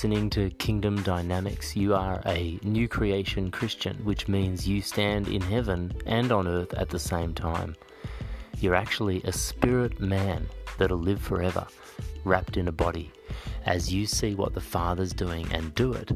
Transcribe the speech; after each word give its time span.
Listening 0.00 0.30
to 0.30 0.48
Kingdom 0.52 1.02
Dynamics. 1.02 1.76
You 1.76 1.94
are 1.94 2.22
a 2.24 2.58
new 2.62 2.88
creation 2.88 3.50
Christian, 3.50 3.98
which 4.02 4.28
means 4.28 4.66
you 4.66 4.80
stand 4.80 5.28
in 5.28 5.42
heaven 5.42 5.92
and 6.06 6.32
on 6.32 6.48
earth 6.48 6.72
at 6.72 6.88
the 6.88 6.98
same 6.98 7.34
time. 7.34 7.76
You're 8.60 8.74
actually 8.74 9.20
a 9.24 9.32
spirit 9.32 10.00
man 10.00 10.48
that'll 10.78 10.96
live 10.96 11.20
forever, 11.20 11.66
wrapped 12.24 12.56
in 12.56 12.68
a 12.68 12.72
body. 12.72 13.12
As 13.66 13.92
you 13.92 14.06
see 14.06 14.34
what 14.34 14.54
the 14.54 14.60
Father's 14.62 15.12
doing 15.12 15.46
and 15.52 15.74
do 15.74 15.92
it, 15.92 16.12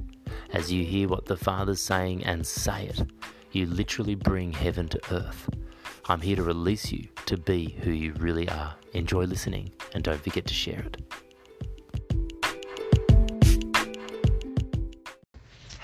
as 0.55 0.73
you 0.73 0.83
hear 0.83 1.07
what 1.07 1.27
the 1.27 1.37
Father's 1.37 1.83
saying 1.83 2.25
and 2.25 2.47
say 2.47 2.87
it, 2.87 3.03
you 3.53 3.67
literally 3.67 4.15
bring 4.15 4.51
heaven 4.51 4.89
to 4.89 5.01
earth. 5.13 5.51
I'm 6.07 6.23
here 6.23 6.37
to 6.37 6.43
release 6.43 6.91
you 6.91 7.07
to 7.27 7.37
be 7.37 7.77
who 7.83 7.91
you 7.91 8.15
really 8.15 8.49
are. 8.49 8.77
Enjoy 8.95 9.25
listening 9.25 9.73
and 9.93 10.03
don't 10.03 10.23
forget 10.23 10.47
to 10.47 10.55
share 10.55 10.81
it. 10.81 11.03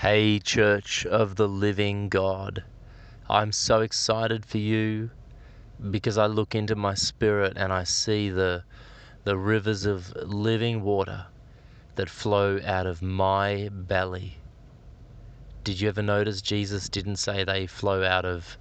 Hey, 0.01 0.39
Church 0.39 1.05
of 1.05 1.35
the 1.35 1.47
Living 1.47 2.09
God. 2.09 2.63
I'm 3.29 3.51
so 3.51 3.81
excited 3.81 4.47
for 4.47 4.57
you 4.57 5.11
because 5.91 6.17
I 6.17 6.25
look 6.25 6.55
into 6.55 6.75
my 6.75 6.95
spirit 6.95 7.53
and 7.55 7.71
I 7.71 7.83
see 7.83 8.31
the, 8.31 8.63
the 9.25 9.37
rivers 9.37 9.85
of 9.85 10.11
living 10.15 10.81
water 10.81 11.27
that 11.97 12.09
flow 12.09 12.59
out 12.65 12.87
of 12.87 13.03
my 13.03 13.69
belly. 13.71 14.37
Did 15.63 15.79
you 15.79 15.89
ever 15.89 16.01
notice 16.01 16.41
Jesus 16.41 16.89
didn't 16.89 17.17
say 17.17 17.43
they 17.43 17.67
flow 17.67 18.03
out 18.03 18.25
of 18.25 18.57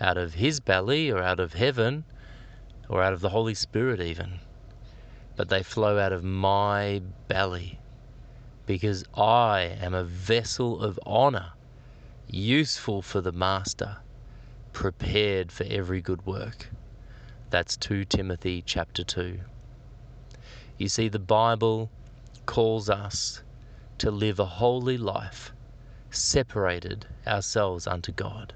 out 0.00 0.16
of 0.16 0.32
his 0.32 0.60
belly 0.60 1.10
or 1.10 1.22
out 1.22 1.40
of 1.40 1.52
heaven 1.52 2.06
or 2.88 3.02
out 3.02 3.12
of 3.12 3.20
the 3.20 3.28
Holy 3.28 3.54
Spirit 3.54 4.00
even, 4.00 4.40
but 5.36 5.50
they 5.50 5.62
flow 5.62 5.98
out 5.98 6.14
of 6.14 6.24
my 6.24 7.02
belly 7.28 7.80
because 8.66 9.04
I 9.14 9.76
am 9.80 9.94
a 9.94 10.04
vessel 10.04 10.82
of 10.82 10.98
honor, 11.04 11.52
useful 12.28 13.02
for 13.02 13.20
the 13.20 13.32
Master, 13.32 13.98
prepared 14.72 15.52
for 15.52 15.64
every 15.64 16.00
good 16.00 16.24
work. 16.26 16.70
That's 17.50 17.76
2 17.76 18.06
Timothy 18.06 18.62
chapter 18.64 19.04
2. 19.04 19.40
You 20.78 20.88
see, 20.88 21.08
the 21.08 21.18
Bible 21.18 21.90
calls 22.46 22.90
us 22.90 23.42
to 23.98 24.10
live 24.10 24.40
a 24.40 24.44
holy 24.44 24.98
life, 24.98 25.52
separated 26.10 27.06
ourselves 27.26 27.86
unto 27.86 28.12
God. 28.12 28.54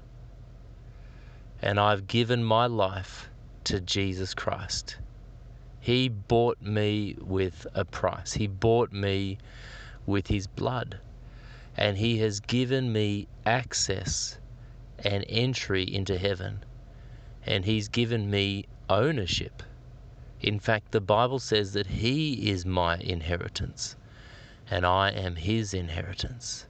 And 1.61 1.79
I've 1.79 2.07
given 2.07 2.43
my 2.43 2.65
life 2.65 3.29
to 3.65 3.79
Jesus 3.79 4.33
Christ. 4.33 4.97
He 5.79 6.09
bought 6.09 6.61
me 6.61 7.15
with 7.21 7.65
a 7.73 7.85
price. 7.85 8.33
He 8.33 8.47
bought 8.47 8.91
me 8.91 9.37
with 10.09 10.27
his 10.27 10.47
blood. 10.47 10.99
And 11.77 11.97
he 11.97 12.17
has 12.19 12.39
given 12.39 12.91
me 12.91 13.27
access 13.45 14.37
and 15.03 15.23
entry 15.29 15.83
into 15.83 16.17
heaven. 16.17 16.63
And 17.45 17.63
he's 17.63 17.87
given 17.87 18.29
me 18.29 18.65
ownership. 18.89 19.63
In 20.41 20.59
fact, 20.59 20.91
the 20.91 21.01
Bible 21.01 21.39
says 21.39 21.73
that 21.73 21.87
he 21.87 22.49
is 22.49 22.65
my 22.65 22.97
inheritance 22.97 23.95
and 24.69 24.85
I 24.85 25.09
am 25.11 25.35
his 25.35 25.73
inheritance. 25.73 26.65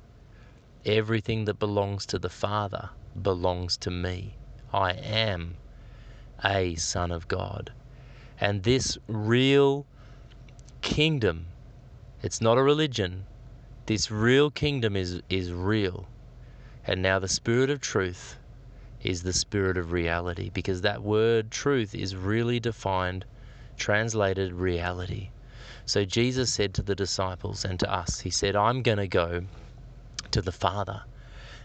Everything 0.85 1.45
that 1.45 1.59
belongs 1.59 2.05
to 2.07 2.19
the 2.19 2.29
Father 2.29 2.89
belongs 3.22 3.75
to 3.78 3.91
me. 3.91 4.35
I 4.72 4.91
am 4.94 5.57
a 6.44 6.75
Son 6.75 7.11
of 7.11 7.28
God. 7.28 7.72
And 8.39 8.63
this 8.63 8.97
real 9.07 9.85
kingdom 10.81 11.47
it's 12.22 12.41
not 12.41 12.57
a 12.57 12.63
religion. 12.63 13.25
This 13.85 14.12
real 14.12 14.52
kingdom 14.52 14.96
is, 14.96 15.22
is 15.30 15.53
real. 15.53 16.07
And 16.85 17.02
now 17.02 17.19
the 17.19 17.28
Spirit 17.28 17.69
of 17.69 17.81
truth 17.81 18.38
is 19.02 19.24
the 19.24 19.34
Spirit 19.34 19.78
of 19.78 19.91
reality 19.91 20.50
because 20.53 20.81
that 20.81 21.02
word 21.02 21.52
truth 21.52 21.96
is 21.96 22.16
really 22.16 22.59
defined, 22.59 23.25
translated 23.78 24.53
reality. 24.53 25.29
So 25.85 26.03
Jesus 26.06 26.53
said 26.53 26.74
to 26.75 26.84
the 26.84 26.96
disciples 26.96 27.63
and 27.63 27.79
to 27.79 27.91
us, 27.91 28.19
He 28.19 28.29
said, 28.29 28.56
I'm 28.56 28.84
going 28.84 28.97
to 28.97 29.08
go 29.08 29.44
to 30.31 30.41
the 30.41 30.52
Father. 30.52 31.03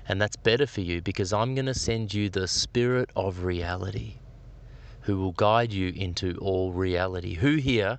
And 0.06 0.20
that's 0.20 0.36
better 0.36 0.66
for 0.66 0.82
you 0.82 1.02
because 1.02 1.32
I'm 1.32 1.54
going 1.54 1.66
to 1.66 1.74
send 1.74 2.14
you 2.14 2.28
the 2.28 2.46
Spirit 2.46 3.10
of 3.16 3.44
reality 3.44 4.14
who 5.02 5.18
will 5.18 5.32
guide 5.32 5.72
you 5.72 5.88
into 5.88 6.36
all 6.38 6.72
reality. 6.72 7.34
Who 7.34 7.56
here 7.56 7.98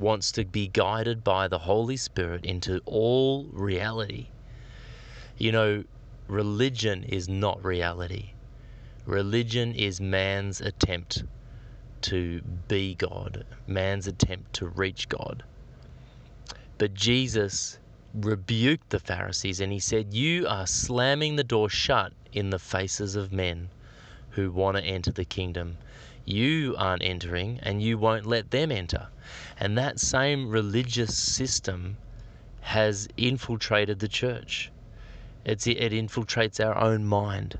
wants 0.00 0.32
to 0.32 0.44
be 0.44 0.66
guided 0.66 1.22
by 1.22 1.46
the 1.46 1.58
Holy 1.58 1.96
Spirit 1.96 2.44
into 2.44 2.80
all 2.86 3.44
reality. 3.52 4.28
You 5.36 5.52
know, 5.52 5.84
religion 6.26 7.04
is 7.04 7.28
not 7.28 7.64
reality. 7.64 8.30
Religion 9.06 9.74
is 9.74 10.00
man's 10.00 10.60
attempt 10.60 11.24
to 12.02 12.40
be 12.68 12.94
God, 12.94 13.44
man's 13.66 14.06
attempt 14.06 14.52
to 14.54 14.68
reach 14.68 15.08
God. 15.08 15.42
But 16.78 16.94
Jesus 16.94 17.78
rebuked 18.14 18.90
the 18.90 18.98
Pharisees 18.98 19.60
and 19.60 19.72
he 19.72 19.78
said, 19.78 20.14
You 20.14 20.46
are 20.48 20.66
slamming 20.66 21.36
the 21.36 21.44
door 21.44 21.68
shut 21.68 22.12
in 22.32 22.50
the 22.50 22.58
faces 22.58 23.16
of 23.16 23.32
men 23.32 23.68
who 24.30 24.50
want 24.50 24.76
to 24.76 24.82
enter 24.82 25.12
the 25.12 25.24
kingdom. 25.24 25.76
You 26.32 26.76
aren't 26.78 27.02
entering 27.02 27.58
and 27.62 27.82
you 27.82 27.98
won't 27.98 28.24
let 28.24 28.50
them 28.50 28.70
enter. 28.70 29.08
And 29.58 29.76
that 29.76 29.98
same 29.98 30.48
religious 30.48 31.16
system 31.16 31.96
has 32.60 33.08
infiltrated 33.16 33.98
the 33.98 34.08
church. 34.08 34.70
It's, 35.44 35.66
it 35.66 35.92
infiltrates 35.92 36.64
our 36.64 36.76
own 36.78 37.04
mind. 37.04 37.58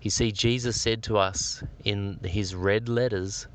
You 0.00 0.10
see, 0.10 0.32
Jesus 0.32 0.80
said 0.80 1.02
to 1.04 1.18
us 1.18 1.62
in 1.84 2.20
his 2.24 2.54
red 2.54 2.88
letters 2.88 3.46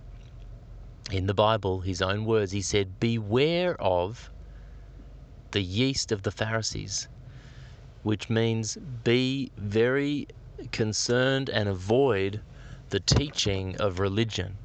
in 1.12 1.26
the 1.28 1.34
Bible, 1.34 1.82
his 1.82 2.02
own 2.02 2.26
words, 2.26 2.52
he 2.52 2.62
said, 2.62 3.00
Beware 3.00 3.80
of 3.82 4.30
the 5.52 5.62
yeast 5.62 6.12
of 6.12 6.24
the 6.24 6.32
Pharisees, 6.32 7.08
which 8.04 8.30
means 8.30 8.78
be 9.04 9.52
very 9.58 10.28
concerned 10.72 11.50
and 11.50 11.70
avoid 11.70 12.42
the 12.90 13.00
teaching 13.00 13.76
of 13.78 14.00
religion. 14.00 14.58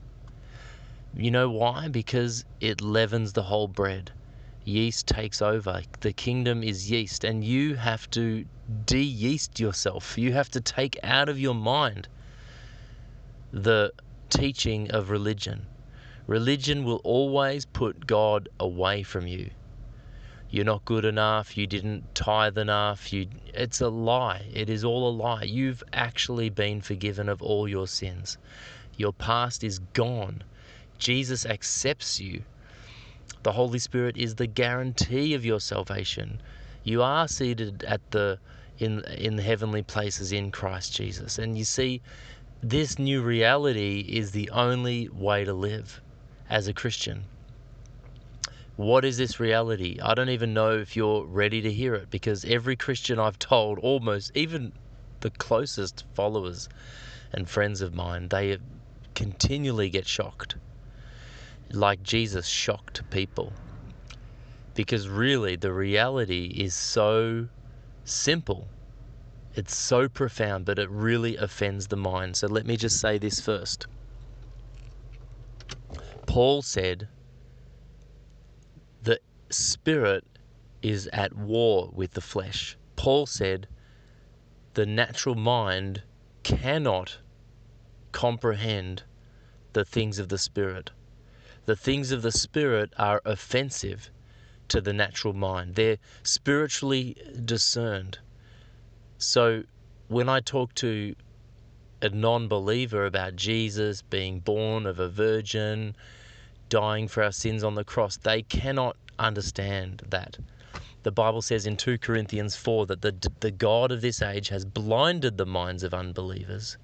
You 1.14 1.30
know 1.30 1.50
why? 1.50 1.88
Because 1.88 2.44
it 2.60 2.80
leavens 2.80 3.32
the 3.32 3.42
whole 3.42 3.68
bread. 3.68 4.12
Yeast 4.64 5.06
takes 5.06 5.42
over. 5.42 5.82
The 6.00 6.12
kingdom 6.12 6.62
is 6.62 6.90
yeast, 6.90 7.24
and 7.24 7.42
you 7.42 7.74
have 7.76 8.08
to 8.10 8.44
de 8.86 9.02
yeast 9.02 9.58
yourself. 9.58 10.16
You 10.16 10.32
have 10.32 10.50
to 10.50 10.60
take 10.60 10.98
out 11.02 11.28
of 11.28 11.38
your 11.38 11.54
mind 11.54 12.08
the 13.52 13.92
teaching 14.28 14.90
of 14.90 15.10
religion. 15.10 15.66
Religion 16.26 16.84
will 16.84 17.00
always 17.02 17.64
put 17.64 18.06
God 18.06 18.48
away 18.60 19.02
from 19.02 19.26
you. 19.26 19.50
You're 20.50 20.64
not 20.64 20.84
good 20.84 21.04
enough, 21.04 21.56
you 21.56 21.66
didn't 21.68 22.14
tithe 22.14 22.58
enough, 22.58 23.12
you 23.12 23.28
it's 23.54 23.80
a 23.80 23.88
lie. 23.88 24.46
It 24.52 24.68
is 24.68 24.84
all 24.84 25.08
a 25.08 25.14
lie. 25.14 25.44
You've 25.44 25.84
actually 25.92 26.50
been 26.50 26.80
forgiven 26.80 27.28
of 27.28 27.40
all 27.40 27.68
your 27.68 27.86
sins. 27.86 28.36
Your 28.96 29.12
past 29.12 29.62
is 29.62 29.78
gone. 29.78 30.42
Jesus 30.98 31.46
accepts 31.46 32.20
you. 32.20 32.42
The 33.44 33.52
Holy 33.52 33.78
Spirit 33.78 34.16
is 34.16 34.34
the 34.34 34.46
guarantee 34.46 35.34
of 35.34 35.44
your 35.44 35.60
salvation. 35.60 36.42
You 36.82 37.00
are 37.02 37.28
seated 37.28 37.84
at 37.84 38.10
the 38.10 38.38
in 38.78 39.04
in 39.04 39.36
the 39.36 39.42
heavenly 39.42 39.82
places 39.82 40.32
in 40.32 40.50
Christ 40.50 40.94
Jesus. 40.94 41.38
And 41.38 41.56
you 41.56 41.64
see 41.64 42.02
this 42.62 42.98
new 42.98 43.22
reality 43.22 44.00
is 44.08 44.32
the 44.32 44.50
only 44.50 45.08
way 45.08 45.44
to 45.44 45.52
live 45.52 46.00
as 46.48 46.66
a 46.66 46.74
Christian. 46.74 47.24
What 48.80 49.04
is 49.04 49.18
this 49.18 49.38
reality? 49.38 49.98
I 50.02 50.14
don't 50.14 50.30
even 50.30 50.54
know 50.54 50.70
if 50.70 50.96
you're 50.96 51.26
ready 51.26 51.60
to 51.60 51.70
hear 51.70 51.94
it 51.94 52.08
because 52.08 52.46
every 52.46 52.76
Christian 52.76 53.18
I've 53.18 53.38
told, 53.38 53.78
almost 53.80 54.34
even 54.34 54.72
the 55.20 55.28
closest 55.28 56.06
followers 56.14 56.66
and 57.30 57.46
friends 57.46 57.82
of 57.82 57.94
mine, 57.94 58.28
they 58.28 58.56
continually 59.14 59.90
get 59.90 60.06
shocked. 60.06 60.56
Like 61.70 62.02
Jesus 62.02 62.46
shocked 62.46 63.02
people. 63.10 63.52
Because 64.74 65.10
really, 65.10 65.56
the 65.56 65.74
reality 65.74 66.46
is 66.46 66.74
so 66.74 67.48
simple. 68.04 68.66
It's 69.56 69.76
so 69.76 70.08
profound, 70.08 70.64
but 70.64 70.78
it 70.78 70.88
really 70.88 71.36
offends 71.36 71.88
the 71.88 71.98
mind. 71.98 72.34
So 72.34 72.46
let 72.46 72.64
me 72.64 72.78
just 72.78 72.98
say 72.98 73.18
this 73.18 73.40
first. 73.40 73.86
Paul 76.24 76.62
said, 76.62 77.08
spirit 79.50 80.24
is 80.82 81.08
at 81.12 81.34
war 81.34 81.90
with 81.92 82.12
the 82.12 82.20
flesh. 82.20 82.76
Paul 82.96 83.26
said, 83.26 83.66
the 84.74 84.86
natural 84.86 85.34
mind 85.34 86.02
cannot 86.42 87.18
comprehend 88.12 89.02
the 89.72 89.84
things 89.84 90.18
of 90.18 90.28
the 90.28 90.38
spirit. 90.38 90.90
The 91.66 91.76
things 91.76 92.12
of 92.12 92.22
the 92.22 92.32
spirit 92.32 92.92
are 92.96 93.20
offensive 93.24 94.10
to 94.68 94.80
the 94.80 94.92
natural 94.92 95.34
mind. 95.34 95.74
They're 95.74 95.98
spiritually 96.22 97.16
discerned. 97.44 98.18
So 99.18 99.64
when 100.08 100.28
I 100.28 100.40
talk 100.40 100.74
to 100.76 101.14
a 102.02 102.08
non 102.08 102.48
believer 102.48 103.04
about 103.06 103.36
Jesus 103.36 104.02
being 104.02 104.40
born 104.40 104.86
of 104.86 104.98
a 104.98 105.08
virgin, 105.08 105.94
dying 106.68 107.08
for 107.08 107.22
our 107.22 107.32
sins 107.32 107.62
on 107.62 107.74
the 107.74 107.84
cross, 107.84 108.16
they 108.16 108.42
cannot 108.42 108.96
understand 109.26 110.02
that. 110.08 110.38
The 111.02 111.12
Bible 111.12 111.40
says 111.40 111.66
in 111.66 111.76
2 111.76 111.98
Corinthians 111.98 112.56
4 112.56 112.86
that 112.86 113.02
the, 113.02 113.30
the 113.40 113.50
God 113.50 113.90
of 113.90 114.02
this 114.02 114.20
age 114.20 114.48
has 114.48 114.64
blinded 114.64 115.38
the 115.38 115.46
minds 115.46 115.82
of 115.82 115.94
unbelievers 115.94 116.76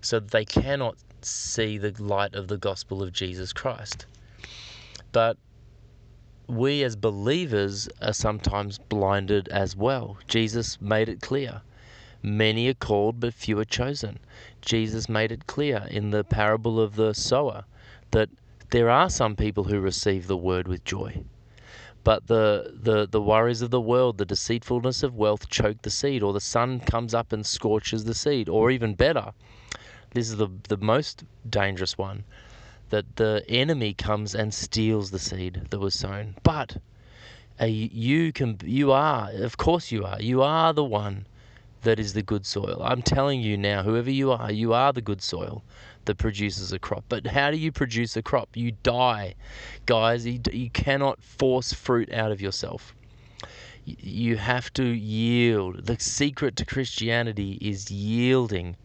so 0.00 0.20
that 0.20 0.30
they 0.30 0.44
cannot 0.44 0.96
see 1.22 1.78
the 1.78 1.90
light 2.02 2.34
of 2.34 2.48
the 2.48 2.56
gospel 2.56 3.02
of 3.02 3.12
Jesus 3.12 3.52
Christ. 3.52 4.06
But 5.12 5.36
we 6.46 6.84
as 6.84 6.94
believers 6.94 7.88
are 8.00 8.12
sometimes 8.12 8.78
blinded 8.78 9.48
as 9.48 9.74
well. 9.74 10.18
Jesus 10.28 10.80
made 10.80 11.08
it 11.08 11.20
clear. 11.20 11.62
Many 12.22 12.68
are 12.68 12.74
called, 12.74 13.20
but 13.20 13.34
few 13.34 13.58
are 13.58 13.64
chosen. 13.64 14.18
Jesus 14.60 15.08
made 15.08 15.32
it 15.32 15.46
clear 15.46 15.86
in 15.90 16.10
the 16.10 16.24
parable 16.24 16.80
of 16.80 16.96
the 16.96 17.14
sower 17.14 17.64
that 18.12 18.28
there 18.70 18.90
are 18.90 19.10
some 19.10 19.36
people 19.36 19.64
who 19.64 19.80
receive 19.80 20.26
the 20.26 20.36
word 20.36 20.68
with 20.68 20.84
joy. 20.84 21.22
But 22.06 22.28
the, 22.28 22.72
the, 22.72 23.08
the 23.08 23.20
worries 23.20 23.62
of 23.62 23.72
the 23.72 23.80
world, 23.80 24.18
the 24.18 24.24
deceitfulness 24.24 25.02
of 25.02 25.16
wealth 25.16 25.48
choke 25.48 25.82
the 25.82 25.90
seed, 25.90 26.22
or 26.22 26.32
the 26.32 26.40
sun 26.40 26.78
comes 26.78 27.12
up 27.14 27.32
and 27.32 27.44
scorches 27.44 28.04
the 28.04 28.14
seed, 28.14 28.48
or 28.48 28.70
even 28.70 28.94
better, 28.94 29.32
this 30.12 30.30
is 30.30 30.36
the, 30.36 30.46
the 30.68 30.76
most 30.76 31.24
dangerous 31.50 31.98
one, 31.98 32.22
that 32.90 33.16
the 33.16 33.44
enemy 33.48 33.92
comes 33.92 34.36
and 34.36 34.54
steals 34.54 35.10
the 35.10 35.18
seed 35.18 35.66
that 35.70 35.80
was 35.80 35.96
sown. 35.96 36.36
But 36.44 36.76
uh, 37.60 37.64
you 37.64 38.32
can, 38.32 38.58
you 38.62 38.92
are, 38.92 39.32
of 39.32 39.56
course 39.56 39.90
you 39.90 40.04
are, 40.04 40.22
you 40.22 40.42
are 40.42 40.72
the 40.72 40.84
one 40.84 41.26
that 41.82 41.98
is 41.98 42.12
the 42.12 42.22
good 42.22 42.46
soil. 42.46 42.80
I'm 42.84 43.02
telling 43.02 43.40
you 43.40 43.56
now, 43.56 43.82
whoever 43.82 44.10
you 44.10 44.32
are, 44.32 44.50
you 44.50 44.72
are 44.72 44.92
the 44.92 45.00
good 45.00 45.22
soil 45.22 45.62
that 46.06 46.18
produces 46.18 46.72
a 46.72 46.78
crop. 46.78 47.04
But 47.08 47.26
how 47.26 47.50
do 47.50 47.56
you 47.56 47.72
produce 47.72 48.16
a 48.16 48.22
crop? 48.22 48.50
You 48.54 48.72
die. 48.82 49.34
Guys, 49.86 50.26
you, 50.26 50.40
you 50.52 50.70
cannot 50.70 51.22
force 51.22 51.72
fruit 51.72 52.12
out 52.12 52.32
of 52.32 52.40
yourself. 52.40 52.94
You 53.84 54.36
have 54.36 54.72
to 54.74 54.84
yield. 54.84 55.86
The 55.86 55.96
secret 56.00 56.56
to 56.56 56.64
Christianity 56.64 57.58
is 57.60 57.90
yielding. 57.90 58.76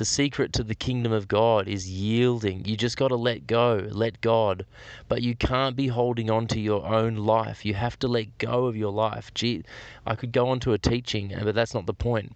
The 0.00 0.06
secret 0.06 0.54
to 0.54 0.64
the 0.64 0.74
kingdom 0.74 1.12
of 1.12 1.28
God 1.28 1.68
is 1.68 1.86
yielding. 1.86 2.64
You 2.64 2.74
just 2.74 2.96
got 2.96 3.08
to 3.08 3.16
let 3.16 3.46
go, 3.46 3.86
let 3.90 4.22
God. 4.22 4.64
But 5.08 5.20
you 5.20 5.36
can't 5.36 5.76
be 5.76 5.88
holding 5.88 6.30
on 6.30 6.46
to 6.46 6.58
your 6.58 6.86
own 6.86 7.16
life. 7.16 7.66
You 7.66 7.74
have 7.74 7.98
to 7.98 8.08
let 8.08 8.38
go 8.38 8.64
of 8.64 8.74
your 8.74 8.92
life. 8.92 9.30
Gee, 9.34 9.62
I 10.06 10.14
could 10.14 10.32
go 10.32 10.48
on 10.48 10.58
to 10.60 10.72
a 10.72 10.78
teaching, 10.78 11.34
uh, 11.34 11.44
but 11.44 11.54
that's 11.54 11.74
not 11.74 11.84
the 11.84 11.92
point. 11.92 12.34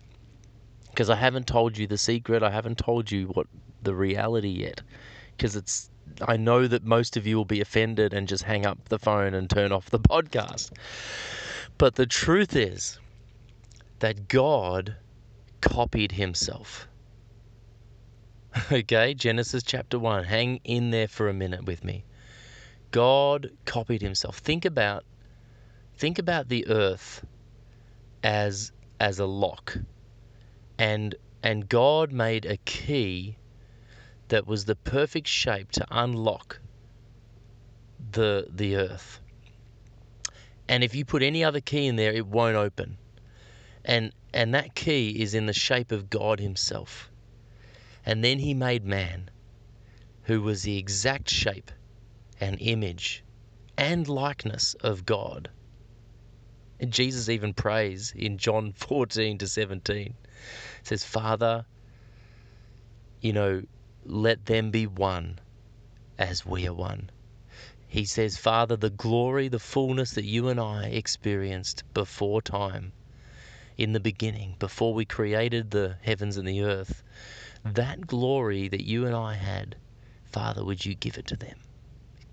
Because 0.91 1.09
I 1.09 1.17
haven't 1.17 1.47
told 1.47 1.79
you 1.79 1.87
the 1.87 1.97
secret. 1.97 2.43
I 2.43 2.51
haven't 2.51 2.77
told 2.77 3.11
you 3.11 3.29
what 3.29 3.47
the 3.83 3.95
reality 3.95 4.51
yet. 4.51 4.83
Because 5.35 5.57
it's 5.57 5.89
I 6.21 6.37
know 6.37 6.67
that 6.67 6.85
most 6.85 7.17
of 7.17 7.27
you 7.27 7.39
will 7.39 7.47
be 7.47 7.63
offended 7.63 8.13
and 8.13 8.29
just 8.29 8.43
hang 8.43 8.67
up 8.67 8.91
the 8.91 8.99
phone 8.99 9.33
and 9.33 9.49
turn 9.49 9.73
off 9.73 9.89
the 9.89 9.99
podcast. 10.13 10.71
But 11.79 11.95
the 11.95 12.05
truth 12.05 12.55
is 12.55 12.99
that 14.01 14.29
God 14.29 14.97
copied 15.63 16.13
himself. 16.13 16.89
Okay, 18.71 19.15
Genesis 19.15 19.65
chapter 19.65 19.99
1. 19.99 20.25
Hang 20.25 20.61
in 20.63 20.91
there 20.91 21.09
for 21.09 21.29
a 21.29 21.35
minute 21.35 21.65
with 21.65 21.83
me. 21.83 22.05
God 22.93 23.51
copied 23.65 24.01
himself. 24.01 24.39
Think 24.39 24.65
about 24.65 25.05
think 25.97 26.21
about 26.21 26.49
the 26.49 26.69
earth 26.69 27.25
as 28.23 28.71
as 29.01 29.19
a 29.19 29.27
lock. 29.27 29.77
And 30.79 31.17
and 31.43 31.69
God 31.69 32.13
made 32.13 32.47
a 32.47 32.57
key 32.59 33.37
that 34.29 34.47
was 34.47 34.67
the 34.67 34.77
perfect 34.77 35.27
shape 35.27 35.73
to 35.73 35.87
unlock 35.91 36.61
the 38.13 38.47
the 38.49 38.77
earth. 38.77 39.21
And 40.69 40.85
if 40.85 40.95
you 40.95 41.05
put 41.05 41.25
any 41.25 41.43
other 41.43 41.61
key 41.61 41.89
in 41.89 41.97
there, 41.97 42.13
it 42.13 42.27
won't 42.27 42.57
open. 42.57 42.99
And 43.85 44.13
and 44.33 44.55
that 44.55 44.77
key 44.77 45.21
is 45.21 45.35
in 45.35 45.47
the 45.47 45.53
shape 45.53 45.91
of 45.91 46.09
God 46.09 46.39
himself. 46.39 47.11
And 48.07 48.23
then 48.23 48.39
he 48.39 48.55
made 48.55 48.85
man, 48.85 49.31
who 50.25 50.43
was 50.43 50.63
the 50.63 50.79
exact 50.79 51.31
shape 51.31 51.71
and 52.41 52.57
image 52.61 53.25
and 53.77 54.07
likeness 54.09 54.75
of 54.75 55.07
God. 55.07 55.51
And 56.81 56.93
Jesus 56.93 57.29
even 57.29 57.55
prays 57.55 58.13
in 58.17 58.39
John 58.39 58.73
14 58.77 59.39
to 59.39 59.47
17. 59.47 60.15
says, 60.83 61.05
Father, 61.05 61.65
you 63.21 63.33
know, 63.33 63.63
let 64.05 64.45
them 64.45 64.71
be 64.71 64.87
one 64.87 65.39
as 66.19 66.45
we 66.45 66.67
are 66.67 66.75
one. 66.75 67.11
He 67.89 68.05
says, 68.05 68.37
Father, 68.37 68.77
the 68.77 68.91
glory, 68.91 69.49
the 69.49 69.59
fullness 69.59 70.13
that 70.13 70.25
you 70.25 70.49
and 70.49 70.59
I 70.61 70.87
experienced 70.87 71.85
before 71.95 72.43
time, 72.43 72.93
in 73.77 73.93
the 73.93 74.01
beginning, 74.01 74.57
before 74.59 74.95
we 74.95 75.05
created 75.05 75.71
the 75.71 75.97
heavens 76.03 76.37
and 76.37 76.47
the 76.47 76.63
earth, 76.63 77.03
that 77.65 78.07
glory 78.07 78.69
that 78.69 78.85
you 78.85 79.07
and 79.07 79.15
I 79.15 79.35
had, 79.35 79.77
Father, 80.25 80.65
would 80.65 80.85
you 80.85 80.95
give 80.95 81.17
it 81.17 81.27
to 81.29 81.37
them? 81.37 81.57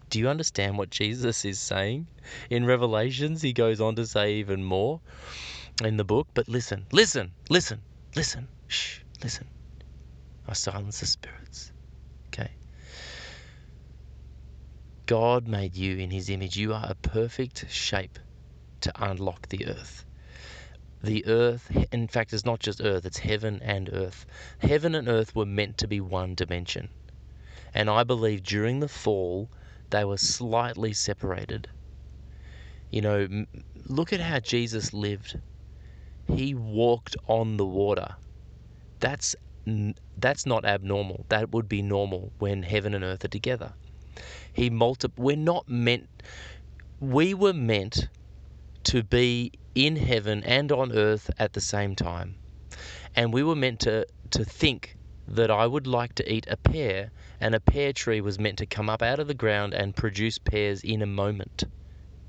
Do 0.10 0.20
you 0.20 0.28
understand 0.28 0.78
what 0.78 0.90
Jesus 0.90 1.46
is 1.46 1.60
saying? 1.60 2.08
In 2.50 2.66
Revelations, 2.66 3.42
he 3.42 3.54
goes 3.54 3.80
on 3.80 3.96
to 3.96 4.06
say 4.06 4.34
even 4.36 4.64
more 4.64 5.00
in 5.84 5.96
the 5.98 6.04
book. 6.04 6.28
But 6.34 6.50
listen, 6.50 6.86
listen, 6.92 7.32
listen, 7.50 7.82
listen, 8.16 8.50
shh, 8.68 9.00
listen. 9.24 9.48
I 10.48 10.54
silence 10.54 11.00
the 11.00 11.06
spirits. 11.06 11.72
Okay? 12.28 12.52
God 15.06 15.48
made 15.48 15.76
you 15.76 15.98
in 15.98 16.12
his 16.12 16.30
image. 16.30 16.58
You 16.58 16.74
are 16.74 16.88
a 16.90 16.96
perfect 16.96 17.70
shape 17.70 18.20
to 18.82 18.92
unlock 19.02 19.48
the 19.48 19.68
earth 19.68 20.06
the 21.04 21.26
earth, 21.26 21.72
in 21.92 22.08
fact, 22.08 22.34
it's 22.34 22.46
not 22.46 22.60
just 22.60 22.82
earth, 22.82 23.06
it's 23.06 23.20
heaven 23.20 23.60
and 23.64 23.90
earth. 23.92 24.26
Heaven 24.60 24.96
and 24.96 25.08
earth 25.08 25.36
were 25.36 25.46
meant 25.46 25.78
to 25.80 25.88
be 25.88 26.00
one 26.00 26.36
dimension. 26.36 26.90
And 27.74 27.90
I 27.90 28.04
believe 28.04 28.44
during 28.44 28.80
the 28.80 28.88
fall, 28.88 29.50
they 29.90 30.06
were 30.06 30.18
slightly 30.18 30.94
separated. 30.94 31.68
You 32.92 33.02
know, 33.02 33.46
look 33.88 34.14
at 34.14 34.20
how 34.20 34.40
Jesus 34.40 34.94
lived. 34.94 35.40
He 36.28 36.54
walked 36.54 37.16
on 37.28 37.58
the 37.58 37.66
water. 37.66 38.16
That's 39.00 39.36
that's 40.18 40.46
not 40.46 40.66
abnormal. 40.66 41.26
That 41.30 41.52
would 41.52 41.70
be 41.70 41.82
normal 41.82 42.32
when 42.40 42.64
heaven 42.64 42.94
and 42.94 43.04
earth 43.04 43.24
are 43.26 43.30
together. 43.30 43.74
He 44.54 44.70
multi 44.70 45.08
we're 45.18 45.38
not 45.38 45.68
meant 45.68 46.10
we 47.00 47.34
were 47.34 47.54
meant 47.54 48.08
to 48.84 49.04
be 49.04 49.52
in 49.76 49.96
heaven 49.96 50.44
and 50.44 50.72
on 50.72 50.92
earth 50.92 51.30
at 51.40 51.54
the 51.54 51.62
same 51.62 51.96
time. 51.96 52.36
And 53.16 53.34
we 53.34 53.44
were 53.44 53.56
meant 53.56 53.82
to, 53.82 54.06
to 54.32 54.46
think 54.46 54.96
that 55.28 55.52
I 55.52 55.66
would 55.66 55.88
like 55.88 56.16
to 56.16 56.34
eat 56.34 56.46
a 56.50 56.58
pear, 56.58 57.12
and 57.40 57.56
a 57.56 57.60
pear 57.60 57.94
tree 57.94 58.22
was 58.22 58.40
meant 58.40 58.58
to 58.58 58.66
come 58.66 58.90
up 58.90 59.02
out 59.02 59.20
of 59.20 59.28
the 59.28 59.34
ground 59.34 59.74
and 59.74 59.96
produce 59.96 60.38
pears 60.38 60.84
in 60.84 61.02
a 61.02 61.06
moment. 61.06 61.64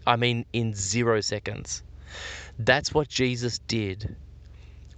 I 0.07 0.17
mean, 0.17 0.47
in 0.53 0.75
zero 0.75 1.21
seconds. 1.21 1.83
That's 2.59 2.93
what 2.93 3.09
Jesus 3.09 3.59
did 3.67 4.17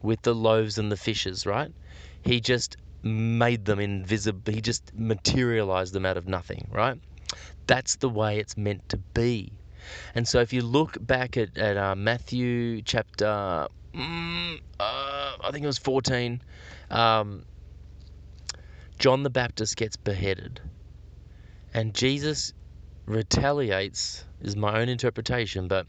with 0.03 0.23
the 0.23 0.35
loaves 0.35 0.79
and 0.79 0.91
the 0.91 0.97
fishes, 0.97 1.47
right? 1.47 1.73
He 2.23 2.41
just 2.41 2.77
made 3.03 3.65
them 3.65 3.81
invisible, 3.81 4.53
he 4.53 4.61
just 4.61 4.93
materialized 4.95 5.93
them 5.93 6.07
out 6.07 6.17
of 6.17 6.27
nothing, 6.27 6.69
right? 6.71 6.99
That's 7.67 7.97
the 7.97 8.09
way 8.09 8.39
it's 8.39 8.57
meant 8.57 8.89
to 8.91 8.97
be. 8.97 9.53
And 10.15 10.27
so 10.27 10.41
if 10.41 10.53
you 10.53 10.63
look 10.63 10.97
back 11.01 11.37
at, 11.37 11.57
at 11.57 11.77
uh, 11.77 11.95
Matthew 11.95 12.83
chapter, 12.83 13.69
mm, 13.95 14.61
uh, 14.81 15.33
I 15.43 15.51
think 15.51 15.65
it 15.65 15.67
was 15.67 15.79
14, 15.79 16.41
um, 16.91 17.45
John 18.99 19.23
the 19.23 19.31
Baptist 19.31 19.77
gets 19.77 19.97
beheaded. 19.97 20.61
And 21.73 21.95
Jesus 21.95 22.53
retaliates, 23.07 24.25
is 24.41 24.57
my 24.57 24.81
own 24.81 24.89
interpretation, 24.89 25.69
but 25.69 25.87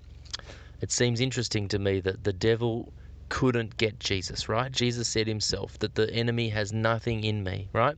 it 0.81 0.91
seems 0.91 1.21
interesting 1.21 1.67
to 1.69 1.79
me 1.79 1.99
that 2.01 2.23
the 2.23 2.33
devil 2.33 2.91
couldn't 3.29 3.77
get 3.77 3.99
Jesus, 3.99 4.49
right? 4.49 4.71
Jesus 4.71 5.07
said 5.09 5.27
himself 5.27 5.79
that 5.79 5.95
the 5.95 6.11
enemy 6.13 6.49
has 6.49 6.73
nothing 6.73 7.23
in 7.23 7.43
me, 7.43 7.69
right? 7.73 7.97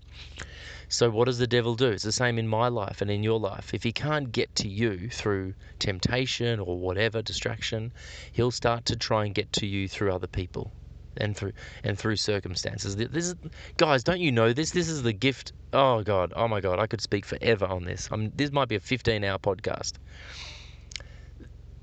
So, 0.90 1.10
what 1.10 1.26
does 1.26 1.40
the 1.40 1.48
devil 1.48 1.76
do? 1.76 1.90
It's 1.90 2.04
the 2.04 2.12
same 2.14 2.40
in 2.40 2.48
my 2.48 2.70
life 2.70 3.02
and 3.02 3.12
in 3.12 3.24
your 3.24 3.40
life. 3.40 3.74
If 3.74 3.84
he 3.84 3.94
can't 3.94 4.32
get 4.32 4.56
to 4.58 4.70
you 4.70 5.10
through 5.10 5.56
temptation 5.80 6.60
or 6.60 6.80
whatever 6.80 7.22
distraction, 7.22 7.94
he'll 8.34 8.52
start 8.52 8.86
to 8.86 8.98
try 8.98 9.26
and 9.26 9.36
get 9.36 9.52
to 9.54 9.68
you 9.68 9.88
through 9.90 10.14
other 10.14 10.28
people 10.28 10.74
and 11.18 11.36
through 11.38 11.54
and 11.84 11.98
through 12.00 12.18
circumstances. 12.18 12.96
This 12.98 13.28
is, 13.28 13.36
guys, 13.78 14.04
don't 14.04 14.22
you 14.22 14.32
know 14.32 14.54
this? 14.54 14.72
This 14.72 14.90
is 14.90 15.04
the 15.04 15.14
gift. 15.14 15.54
Oh 15.74 16.04
God, 16.04 16.34
oh 16.36 16.48
my 16.48 16.62
God, 16.62 16.80
I 16.80 16.88
could 16.88 17.02
speak 17.02 17.26
forever 17.26 17.66
on 17.68 17.86
this. 17.86 18.10
I'm, 18.12 18.32
this 18.36 18.52
might 18.52 18.70
be 18.70 18.76
a 18.76 18.82
15-hour 18.82 19.40
podcast. 19.40 19.94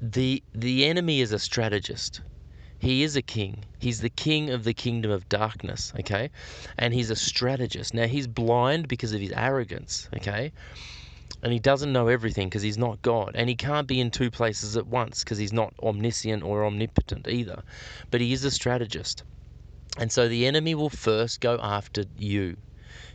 the 0.01 0.43
the 0.55 0.87
enemy 0.87 1.21
is 1.21 1.33
a 1.33 1.39
strategist. 1.39 2.23
He 2.85 3.03
is 3.03 3.17
a 3.17 3.23
king. 3.23 3.64
He's 3.79 4.03
the 4.03 4.11
king 4.11 4.50
of 4.50 4.64
the 4.64 4.75
kingdom 4.75 5.11
of 5.11 5.26
darkness, 5.31 5.95
okay? 6.00 6.31
And 6.76 6.93
he's 6.93 7.09
a 7.09 7.17
strategist. 7.17 7.95
Now 7.95 8.07
he's 8.07 8.26
blind 8.26 8.88
because 8.88 9.14
of 9.14 9.23
his 9.23 9.33
arrogance, 9.33 10.07
okay? 10.14 10.53
And 11.43 11.50
he 11.50 11.59
doesn't 11.59 11.95
know 11.95 12.09
everything 12.09 12.50
because 12.50 12.61
he's 12.61 12.76
not 12.76 13.00
God. 13.00 13.33
And 13.37 13.49
he 13.49 13.55
can't 13.55 13.88
be 13.88 14.00
in 14.00 14.11
two 14.11 14.31
places 14.31 14.76
at 14.76 14.87
once 14.87 15.25
because 15.25 15.38
he's 15.38 15.50
not 15.50 15.73
omniscient 15.83 16.43
or 16.43 16.67
omnipotent 16.67 17.26
either. 17.26 17.62
But 18.11 18.21
he 18.21 18.35
is 18.35 18.45
a 18.45 18.50
strategist. 18.50 19.25
And 19.97 20.12
so 20.12 20.29
the 20.29 20.47
enemy 20.47 20.75
will 20.75 20.91
first 20.91 21.41
go 21.41 21.59
after 21.62 22.05
you. 22.19 22.59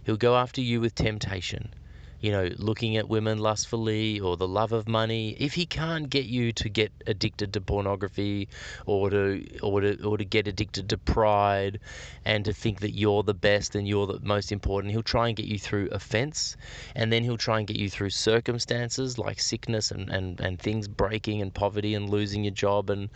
He'll 0.04 0.18
go 0.18 0.36
after 0.36 0.62
you 0.62 0.82
with 0.82 0.96
temptation 0.96 1.76
you 2.22 2.32
know, 2.32 2.50
looking 2.58 2.98
at 2.98 3.08
women 3.08 3.38
lustfully 3.38 4.20
or 4.20 4.36
the 4.36 4.48
love 4.48 4.74
of 4.74 4.90
money, 4.90 5.38
if 5.40 5.54
he 5.54 5.66
can't 5.66 6.10
get 6.10 6.26
you 6.26 6.52
to 6.52 6.68
get 6.68 6.92
addicted 7.08 7.54
to 7.54 7.62
pornography 7.62 8.50
or 8.86 9.10
to 9.10 9.46
or 9.62 9.80
to 9.80 10.04
or 10.04 10.18
to 10.18 10.26
get 10.26 10.46
addicted 10.48 10.90
to 10.90 10.98
pride 10.98 11.80
and 12.26 12.44
to 12.44 12.52
think 12.52 12.82
that 12.82 12.92
you're 12.92 13.24
the 13.24 13.34
best 13.34 13.74
and 13.74 13.88
you're 13.88 14.06
the 14.06 14.20
most 14.22 14.52
important, 14.52 14.92
he'll 14.92 15.02
try 15.02 15.30
and 15.30 15.38
get 15.38 15.46
you 15.46 15.58
through 15.58 15.88
offense 15.92 16.58
and 16.94 17.14
then 17.14 17.24
he'll 17.24 17.38
try 17.38 17.58
and 17.58 17.68
get 17.68 17.78
you 17.78 17.90
through 17.90 18.10
circumstances 18.10 19.18
like 19.18 19.40
sickness 19.40 19.90
and, 19.90 20.10
and, 20.10 20.42
and 20.42 20.60
things 20.60 20.90
breaking 20.90 21.42
and 21.42 21.54
poverty 21.54 21.94
and 21.94 22.10
losing 22.10 22.44
your 22.44 22.54
job 22.54 22.90
and 22.90 23.10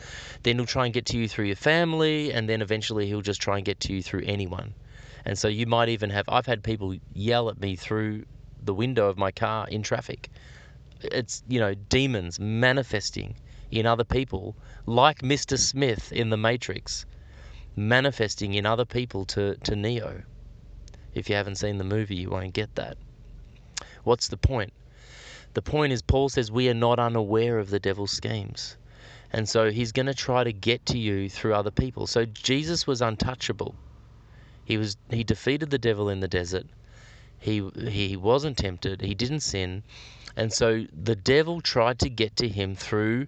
then 0.43 0.55
he'll 0.55 0.65
try 0.65 0.85
and 0.85 0.93
get 0.93 1.05
to 1.05 1.17
you 1.17 1.27
through 1.27 1.45
your 1.45 1.57
family 1.57 2.31
and 2.31 2.47
then 2.47 2.61
eventually 2.61 3.05
he'll 3.07 3.21
just 3.21 3.41
try 3.41 3.57
and 3.57 3.65
get 3.65 3.81
to 3.81 3.91
you 3.91 4.01
through 4.01 4.23
anyone. 4.25 4.73
And 5.25 5.37
so 5.37 5.47
you 5.49 5.65
might 5.65 5.89
even 5.89 6.09
have 6.09 6.25
I've 6.29 6.45
had 6.45 6.63
people 6.63 6.95
yell 7.13 7.49
at 7.49 7.59
me 7.59 7.75
through 7.75 8.25
the 8.65 8.73
window 8.73 9.07
of 9.07 9.17
my 9.17 9.31
car 9.31 9.67
in 9.67 9.83
traffic. 9.83 10.29
It's, 11.01 11.43
you 11.47 11.59
know, 11.59 11.73
demons 11.73 12.39
manifesting 12.39 13.35
in 13.71 13.85
other 13.85 14.03
people, 14.03 14.55
like 14.85 15.19
Mr. 15.19 15.57
Smith 15.57 16.11
in 16.11 16.29
The 16.29 16.37
Matrix, 16.37 17.05
manifesting 17.75 18.53
in 18.53 18.65
other 18.65 18.85
people 18.85 19.25
to, 19.25 19.55
to 19.57 19.75
Neo. 19.75 20.23
If 21.13 21.29
you 21.29 21.35
haven't 21.35 21.55
seen 21.55 21.77
the 21.77 21.83
movie, 21.83 22.15
you 22.15 22.29
won't 22.29 22.53
get 22.53 22.75
that. 22.75 22.97
What's 24.03 24.27
the 24.27 24.37
point? 24.37 24.73
The 25.53 25.61
point 25.61 25.93
is, 25.93 26.01
Paul 26.01 26.29
says 26.29 26.51
we 26.51 26.69
are 26.69 26.73
not 26.73 26.99
unaware 26.99 27.59
of 27.59 27.69
the 27.69 27.79
devil's 27.79 28.11
schemes. 28.11 28.75
And 29.31 29.49
so 29.49 29.71
he's 29.71 29.91
going 29.91 30.05
to 30.05 30.13
try 30.13 30.43
to 30.43 30.53
get 30.53 30.85
to 30.87 30.97
you 30.97 31.29
through 31.29 31.53
other 31.53 31.71
people. 31.71 32.05
So 32.05 32.25
Jesus 32.25 32.85
was 32.85 33.01
untouchable. 33.01 33.75
He 34.65 34.77
was 34.77 34.95
he 35.09 35.23
defeated 35.23 35.69
the 35.71 35.77
devil 35.77 36.07
in 36.09 36.19
the 36.19 36.27
desert. 36.27 36.67
He 37.43 37.61
he 37.89 38.15
wasn't 38.15 38.57
tempted. 38.57 39.01
He 39.01 39.13
didn't 39.13 39.41
sin, 39.41 39.83
and 40.33 40.53
so 40.53 40.85
the 40.93 41.17
devil 41.17 41.59
tried 41.59 41.99
to 41.99 42.09
get 42.09 42.37
to 42.37 42.47
him 42.47 42.73
through 42.73 43.27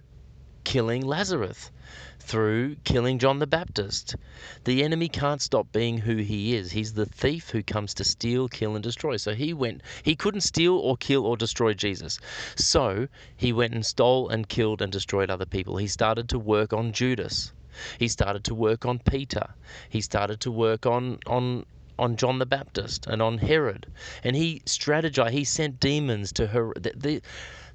killing 0.64 1.02
Lazarus, 1.02 1.70
through 2.18 2.76
killing 2.76 3.18
John 3.18 3.40
the 3.40 3.46
Baptist. 3.46 4.16
The 4.64 4.82
enemy 4.82 5.10
can't 5.10 5.42
stop 5.42 5.70
being 5.70 5.98
who 5.98 6.16
he 6.16 6.56
is. 6.56 6.72
He's 6.72 6.94
the 6.94 7.04
thief 7.04 7.50
who 7.50 7.62
comes 7.62 7.92
to 7.92 8.04
steal, 8.04 8.48
kill, 8.48 8.74
and 8.74 8.82
destroy. 8.82 9.18
So 9.18 9.34
he 9.34 9.52
went, 9.52 9.82
he 10.02 10.16
couldn't 10.16 10.40
steal 10.40 10.78
or 10.78 10.96
kill 10.96 11.26
or 11.26 11.36
destroy 11.36 11.74
Jesus. 11.74 12.18
So 12.56 13.08
he 13.36 13.52
went 13.52 13.74
and 13.74 13.84
stole 13.84 14.30
and 14.30 14.48
killed 14.48 14.80
and 14.80 14.90
destroyed 14.90 15.28
other 15.30 15.44
people. 15.44 15.76
He 15.76 15.88
started 15.88 16.30
to 16.30 16.38
work 16.38 16.72
on 16.72 16.92
Judas. 16.92 17.52
He 17.98 18.08
started 18.08 18.44
to 18.44 18.54
work 18.54 18.86
on 18.86 18.98
Peter. 18.98 19.50
He 19.90 20.00
started 20.00 20.40
to 20.40 20.50
work 20.50 20.86
on, 20.86 21.18
on 21.26 21.66
on 21.98 22.16
John 22.16 22.38
the 22.38 22.46
Baptist 22.46 23.06
and 23.06 23.22
on 23.22 23.38
Herod. 23.38 23.86
And 24.22 24.36
he 24.36 24.62
strategized, 24.66 25.30
he 25.30 25.44
sent 25.44 25.80
demons 25.80 26.32
to 26.32 26.48
her. 26.48 26.72
The, 26.74 26.92
the, 26.96 27.22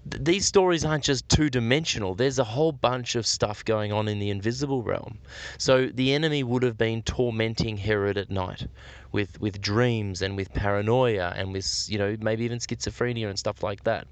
these 0.03 0.47
stories 0.47 0.83
aren't 0.83 1.03
just 1.03 1.29
two 1.29 1.49
dimensional. 1.49 2.15
There's 2.15 2.39
a 2.39 2.43
whole 2.43 2.71
bunch 2.71 3.15
of 3.15 3.27
stuff 3.27 3.63
going 3.63 3.91
on 3.91 4.07
in 4.07 4.19
the 4.19 4.31
invisible 4.31 4.81
realm. 4.81 5.19
So 5.57 5.87
the 5.87 6.13
enemy 6.13 6.43
would 6.43 6.63
have 6.63 6.77
been 6.77 7.03
tormenting 7.03 7.77
Herod 7.77 8.17
at 8.17 8.31
night 8.31 8.67
with, 9.11 9.39
with 9.39 9.61
dreams 9.61 10.21
and 10.21 10.35
with 10.35 10.53
paranoia 10.53 11.33
and 11.35 11.53
with, 11.53 11.85
you 11.87 11.99
know, 11.99 12.17
maybe 12.19 12.45
even 12.45 12.59
schizophrenia 12.59 13.29
and 13.29 13.37
stuff 13.37 13.61
like 13.61 13.83
that. 13.83 14.07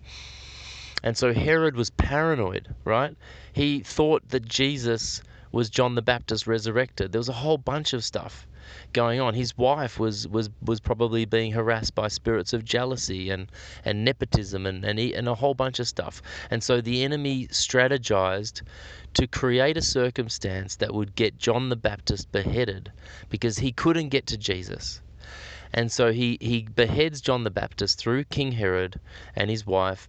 And 1.03 1.17
so 1.17 1.33
Herod 1.33 1.75
was 1.75 1.89
paranoid, 1.89 2.75
right? 2.83 3.15
He 3.53 3.79
thought 3.79 4.29
that 4.29 4.45
Jesus 4.45 5.23
was 5.51 5.69
John 5.69 5.95
the 5.95 6.01
Baptist 6.01 6.45
resurrected. 6.45 7.11
There 7.11 7.19
was 7.19 7.29
a 7.29 7.33
whole 7.33 7.57
bunch 7.57 7.93
of 7.93 8.03
stuff 8.03 8.45
going 8.93 9.19
on. 9.19 9.33
His 9.33 9.57
wife 9.57 9.99
was 9.99 10.27
was 10.27 10.49
was 10.61 10.79
probably 10.79 11.25
being 11.25 11.51
harassed 11.51 11.95
by 11.95 12.07
spirits 12.07 12.53
of 12.53 12.63
jealousy 12.65 13.29
and 13.29 13.51
and 13.85 14.03
nepotism 14.05 14.65
and 14.65 14.83
and, 14.85 14.99
and 14.99 15.27
a 15.27 15.35
whole 15.35 15.53
bunch 15.53 15.79
of 15.79 15.87
stuff. 15.87 16.21
And 16.49 16.63
so 16.63 16.81
the 16.81 17.03
enemy 17.03 17.47
strategized 17.47 18.61
to 19.13 19.27
create 19.27 19.77
a 19.77 19.81
circumstance 19.81 20.75
that 20.77 20.93
would 20.93 21.15
get 21.15 21.37
John 21.37 21.69
the 21.69 21.75
Baptist 21.75 22.31
beheaded 22.31 22.91
because 23.29 23.57
he 23.57 23.71
couldn't 23.71 24.09
get 24.09 24.27
to 24.27 24.37
Jesus. 24.37 25.01
And 25.73 25.91
so 25.91 26.11
he, 26.11 26.37
he 26.41 26.63
beheads 26.63 27.21
John 27.21 27.43
the 27.43 27.51
Baptist 27.51 27.99
through 27.99 28.23
King 28.25 28.53
Herod 28.53 28.99
and 29.35 29.49
his 29.49 29.65
wife 29.65 30.07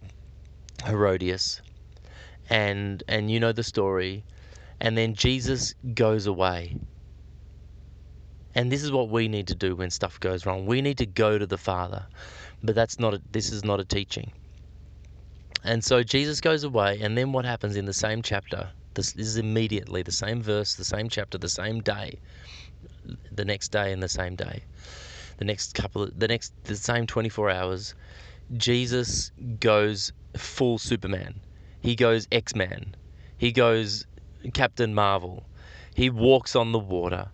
Herodias. 0.85 1.61
And 2.49 3.03
and 3.07 3.29
you 3.29 3.39
know 3.39 3.51
the 3.51 3.63
story. 3.63 4.23
And 4.79 4.97
then 4.97 5.13
Jesus 5.13 5.75
goes 5.93 6.25
away 6.25 6.77
and 8.53 8.71
this 8.71 8.83
is 8.83 8.91
what 8.91 9.09
we 9.09 9.27
need 9.27 9.47
to 9.47 9.55
do 9.55 9.75
when 9.75 9.89
stuff 9.89 10.19
goes 10.19 10.45
wrong. 10.45 10.65
We 10.65 10.81
need 10.81 10.97
to 10.97 11.05
go 11.05 11.37
to 11.37 11.45
the 11.45 11.57
Father. 11.57 12.05
But 12.63 12.75
that's 12.75 12.99
not 12.99 13.13
a, 13.13 13.21
this 13.31 13.51
is 13.51 13.63
not 13.63 13.79
a 13.79 13.85
teaching. 13.85 14.31
And 15.63 15.83
so 15.83 16.03
Jesus 16.03 16.41
goes 16.41 16.63
away, 16.63 16.99
and 17.01 17.17
then 17.17 17.31
what 17.31 17.45
happens 17.45 17.75
in 17.75 17.85
the 17.85 17.93
same 17.93 18.21
chapter? 18.21 18.69
This, 18.93 19.13
this 19.13 19.27
is 19.27 19.37
immediately 19.37 20.03
the 20.03 20.11
same 20.11 20.41
verse, 20.41 20.75
the 20.75 20.83
same 20.83 21.07
chapter, 21.07 21.37
the 21.37 21.49
same 21.49 21.81
day, 21.81 22.19
the 23.31 23.45
next 23.45 23.69
day, 23.69 23.93
and 23.93 24.03
the 24.03 24.09
same 24.09 24.35
day, 24.35 24.63
the 25.37 25.45
next 25.45 25.73
couple, 25.73 26.03
of, 26.03 26.19
the 26.19 26.27
next, 26.27 26.53
the 26.65 26.75
same 26.75 27.07
24 27.07 27.49
hours. 27.51 27.95
Jesus 28.57 29.31
goes 29.59 30.11
full 30.35 30.77
Superman. 30.77 31.39
He 31.79 31.95
goes 31.95 32.27
X 32.31 32.53
Man. 32.53 32.95
He 33.37 33.51
goes 33.51 34.05
Captain 34.53 34.93
Marvel. 34.93 35.45
He 35.95 36.09
walks 36.09 36.55
on 36.55 36.71
the 36.71 36.79
water 36.79 37.29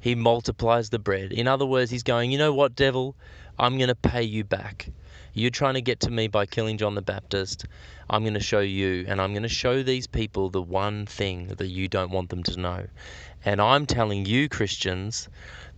he 0.00 0.14
multiplies 0.14 0.90
the 0.90 0.98
bread. 0.98 1.32
In 1.32 1.46
other 1.46 1.66
words, 1.66 1.90
he's 1.90 2.02
going, 2.02 2.30
you 2.30 2.38
know 2.38 2.52
what, 2.54 2.74
devil? 2.74 3.14
I'm 3.58 3.76
going 3.76 3.88
to 3.88 3.94
pay 3.94 4.22
you 4.22 4.42
back. 4.42 4.88
You're 5.32 5.50
trying 5.50 5.74
to 5.74 5.82
get 5.82 6.00
to 6.00 6.10
me 6.10 6.26
by 6.26 6.46
killing 6.46 6.78
John 6.78 6.94
the 6.94 7.02
Baptist. 7.02 7.66
I'm 8.08 8.22
going 8.22 8.34
to 8.34 8.40
show 8.40 8.60
you, 8.60 9.04
and 9.06 9.20
I'm 9.20 9.32
going 9.32 9.44
to 9.44 9.48
show 9.48 9.82
these 9.82 10.06
people 10.06 10.50
the 10.50 10.62
one 10.62 11.06
thing 11.06 11.48
that 11.48 11.68
you 11.68 11.86
don't 11.86 12.10
want 12.10 12.30
them 12.30 12.42
to 12.44 12.58
know. 12.58 12.86
And 13.44 13.60
I'm 13.60 13.86
telling 13.86 14.26
you, 14.26 14.48
Christians, 14.48 15.28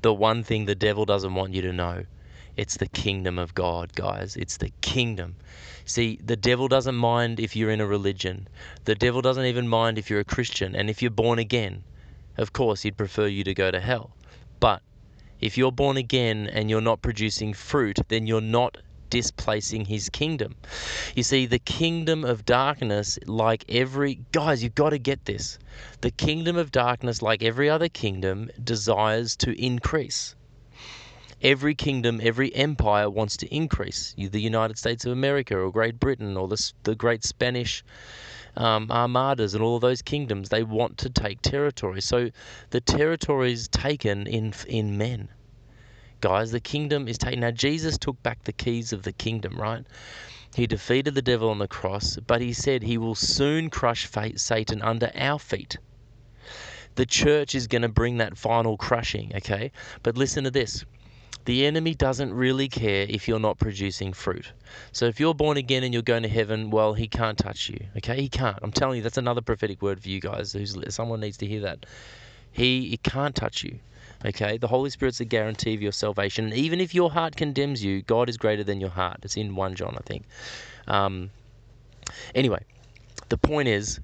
the 0.00 0.14
one 0.14 0.42
thing 0.42 0.64
the 0.64 0.74
devil 0.74 1.04
doesn't 1.04 1.34
want 1.34 1.52
you 1.52 1.62
to 1.62 1.72
know. 1.72 2.04
It's 2.56 2.76
the 2.76 2.88
kingdom 2.88 3.38
of 3.38 3.54
God, 3.54 3.94
guys. 3.94 4.36
It's 4.36 4.56
the 4.56 4.70
kingdom. 4.80 5.36
See, 5.84 6.18
the 6.24 6.36
devil 6.36 6.68
doesn't 6.68 6.94
mind 6.94 7.40
if 7.40 7.56
you're 7.56 7.70
in 7.70 7.80
a 7.80 7.86
religion. 7.86 8.48
The 8.84 8.94
devil 8.94 9.20
doesn't 9.20 9.46
even 9.46 9.68
mind 9.68 9.98
if 9.98 10.08
you're 10.08 10.20
a 10.20 10.24
Christian 10.24 10.76
and 10.76 10.88
if 10.88 11.02
you're 11.02 11.10
born 11.10 11.38
again. 11.38 11.82
Of 12.36 12.52
course, 12.52 12.82
he'd 12.82 12.96
prefer 12.96 13.26
you 13.26 13.44
to 13.44 13.54
go 13.54 13.70
to 13.70 13.80
hell. 13.80 14.16
But 14.60 14.82
if 15.40 15.58
you're 15.58 15.72
born 15.72 15.96
again 15.96 16.46
and 16.46 16.70
you're 16.70 16.80
not 16.80 17.02
producing 17.02 17.52
fruit, 17.52 17.98
then 18.08 18.26
you're 18.26 18.40
not 18.40 18.78
displacing 19.10 19.84
his 19.84 20.08
kingdom. 20.08 20.56
You 21.14 21.22
see, 21.22 21.44
the 21.44 21.58
kingdom 21.58 22.24
of 22.24 22.46
darkness, 22.46 23.18
like 23.26 23.64
every. 23.68 24.20
Guys, 24.32 24.62
you've 24.62 24.74
got 24.74 24.90
to 24.90 24.98
get 24.98 25.26
this. 25.26 25.58
The 26.00 26.10
kingdom 26.10 26.56
of 26.56 26.72
darkness, 26.72 27.20
like 27.20 27.42
every 27.42 27.68
other 27.68 27.90
kingdom, 27.90 28.50
desires 28.62 29.36
to 29.36 29.52
increase. 29.62 30.34
Every 31.42 31.74
kingdom, 31.74 32.20
every 32.22 32.54
empire 32.54 33.10
wants 33.10 33.36
to 33.38 33.54
increase. 33.54 34.14
The 34.16 34.40
United 34.40 34.78
States 34.78 35.04
of 35.04 35.12
America 35.12 35.58
or 35.58 35.72
Great 35.72 35.98
Britain 35.98 36.36
or 36.36 36.48
the, 36.48 36.72
the 36.84 36.94
great 36.94 37.24
Spanish 37.24 37.84
um, 38.56 38.90
armadas 38.90 39.54
and 39.54 39.62
all 39.62 39.78
those 39.78 40.02
kingdoms, 40.02 40.48
they 40.48 40.62
want 40.62 40.98
to 40.98 41.10
take 41.10 41.40
territory. 41.42 42.00
So 42.00 42.30
the 42.70 42.80
territory 42.80 43.52
is 43.52 43.68
taken 43.68 44.26
in 44.26 44.54
in 44.66 44.98
men. 44.98 45.28
Guys, 46.20 46.52
the 46.52 46.60
kingdom 46.60 47.08
is 47.08 47.18
taken. 47.18 47.40
Now 47.40 47.50
Jesus 47.50 47.98
took 47.98 48.22
back 48.22 48.44
the 48.44 48.52
keys 48.52 48.92
of 48.92 49.02
the 49.02 49.12
kingdom, 49.12 49.56
right? 49.56 49.84
He 50.54 50.66
defeated 50.66 51.14
the 51.14 51.22
devil 51.22 51.48
on 51.48 51.58
the 51.58 51.66
cross, 51.66 52.18
but 52.26 52.40
he 52.42 52.52
said 52.52 52.82
he 52.82 52.98
will 52.98 53.14
soon 53.14 53.70
crush 53.70 54.08
Satan 54.36 54.82
under 54.82 55.10
our 55.14 55.38
feet. 55.38 55.78
The 56.94 57.06
church 57.06 57.54
is 57.54 57.66
going 57.66 57.82
to 57.82 57.88
bring 57.88 58.18
that 58.18 58.36
final 58.36 58.76
crushing, 58.76 59.32
okay? 59.34 59.72
But 60.02 60.18
listen 60.18 60.44
to 60.44 60.50
this 60.50 60.84
the 61.44 61.66
enemy 61.66 61.94
doesn't 61.94 62.32
really 62.32 62.68
care 62.68 63.06
if 63.08 63.26
you're 63.26 63.40
not 63.40 63.58
producing 63.58 64.12
fruit. 64.12 64.52
So 64.92 65.06
if 65.06 65.18
you're 65.18 65.34
born 65.34 65.56
again 65.56 65.82
and 65.82 65.92
you're 65.92 66.02
going 66.02 66.22
to 66.22 66.28
heaven, 66.28 66.70
well, 66.70 66.94
he 66.94 67.08
can't 67.08 67.36
touch 67.36 67.68
you. 67.68 67.86
Okay, 67.96 68.20
he 68.20 68.28
can't. 68.28 68.58
I'm 68.62 68.72
telling 68.72 68.98
you, 68.98 69.02
that's 69.02 69.18
another 69.18 69.40
prophetic 69.40 69.82
word 69.82 70.00
for 70.00 70.08
you 70.08 70.20
guys. 70.20 70.52
Who's 70.52 70.76
someone 70.94 71.20
needs 71.20 71.36
to 71.38 71.46
hear 71.46 71.62
that. 71.62 71.86
He, 72.52 72.88
he 72.88 72.96
can't 72.96 73.34
touch 73.34 73.64
you. 73.64 73.78
Okay, 74.24 74.56
the 74.56 74.68
Holy 74.68 74.90
Spirit's 74.90 75.18
a 75.18 75.24
guarantee 75.24 75.74
of 75.74 75.82
your 75.82 75.90
salvation. 75.90 76.44
And 76.44 76.54
even 76.54 76.80
if 76.80 76.94
your 76.94 77.10
heart 77.10 77.34
condemns 77.34 77.82
you, 77.82 78.02
God 78.02 78.28
is 78.28 78.36
greater 78.36 78.62
than 78.62 78.80
your 78.80 78.90
heart. 78.90 79.18
It's 79.22 79.36
in 79.36 79.56
1 79.56 79.74
John, 79.74 79.96
I 79.98 80.02
think. 80.02 80.24
Um, 80.86 81.30
anyway, 82.34 82.62
the 83.30 83.38
point 83.38 83.66
is, 83.66 83.98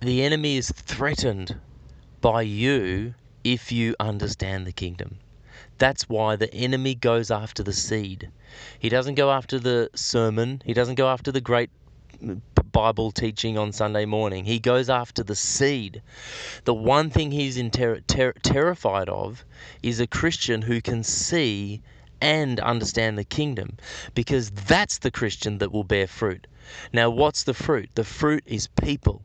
the 0.00 0.22
enemy 0.22 0.56
is 0.56 0.72
threatened 0.72 1.56
by 2.20 2.42
you 2.42 3.14
if 3.44 3.70
you 3.70 3.94
understand 4.00 4.66
the 4.66 4.72
kingdom. 4.72 5.18
That's 5.78 6.08
why 6.08 6.36
the 6.36 6.52
enemy 6.52 6.94
goes 6.94 7.30
after 7.30 7.62
the 7.62 7.72
seed. 7.72 8.30
He 8.78 8.88
doesn't 8.88 9.14
go 9.14 9.30
after 9.30 9.58
the 9.58 9.90
sermon, 9.94 10.62
he 10.64 10.74
doesn't 10.74 10.96
go 10.96 11.08
after 11.08 11.30
the 11.30 11.40
great 11.40 11.70
mm, 12.22 12.40
Bible 12.72 13.12
teaching 13.12 13.56
on 13.56 13.72
Sunday 13.72 14.04
morning. 14.04 14.44
He 14.44 14.58
goes 14.58 14.90
after 14.90 15.22
the 15.22 15.34
seed. 15.34 16.02
The 16.64 16.74
one 16.74 17.10
thing 17.10 17.30
he's 17.30 17.60
ter- 17.70 18.00
ter- 18.00 18.34
terrified 18.42 19.08
of 19.08 19.44
is 19.82 20.00
a 20.00 20.06
Christian 20.06 20.62
who 20.62 20.80
can 20.80 21.02
see 21.02 21.80
and 22.20 22.58
understand 22.60 23.16
the 23.16 23.24
kingdom 23.24 23.76
because 24.14 24.50
that's 24.50 24.98
the 24.98 25.10
Christian 25.10 25.58
that 25.58 25.72
will 25.72 25.84
bear 25.84 26.06
fruit. 26.06 26.46
Now, 26.92 27.10
what's 27.10 27.44
the 27.44 27.54
fruit? 27.54 27.90
The 27.94 28.04
fruit 28.04 28.42
is 28.46 28.66
people. 28.80 29.22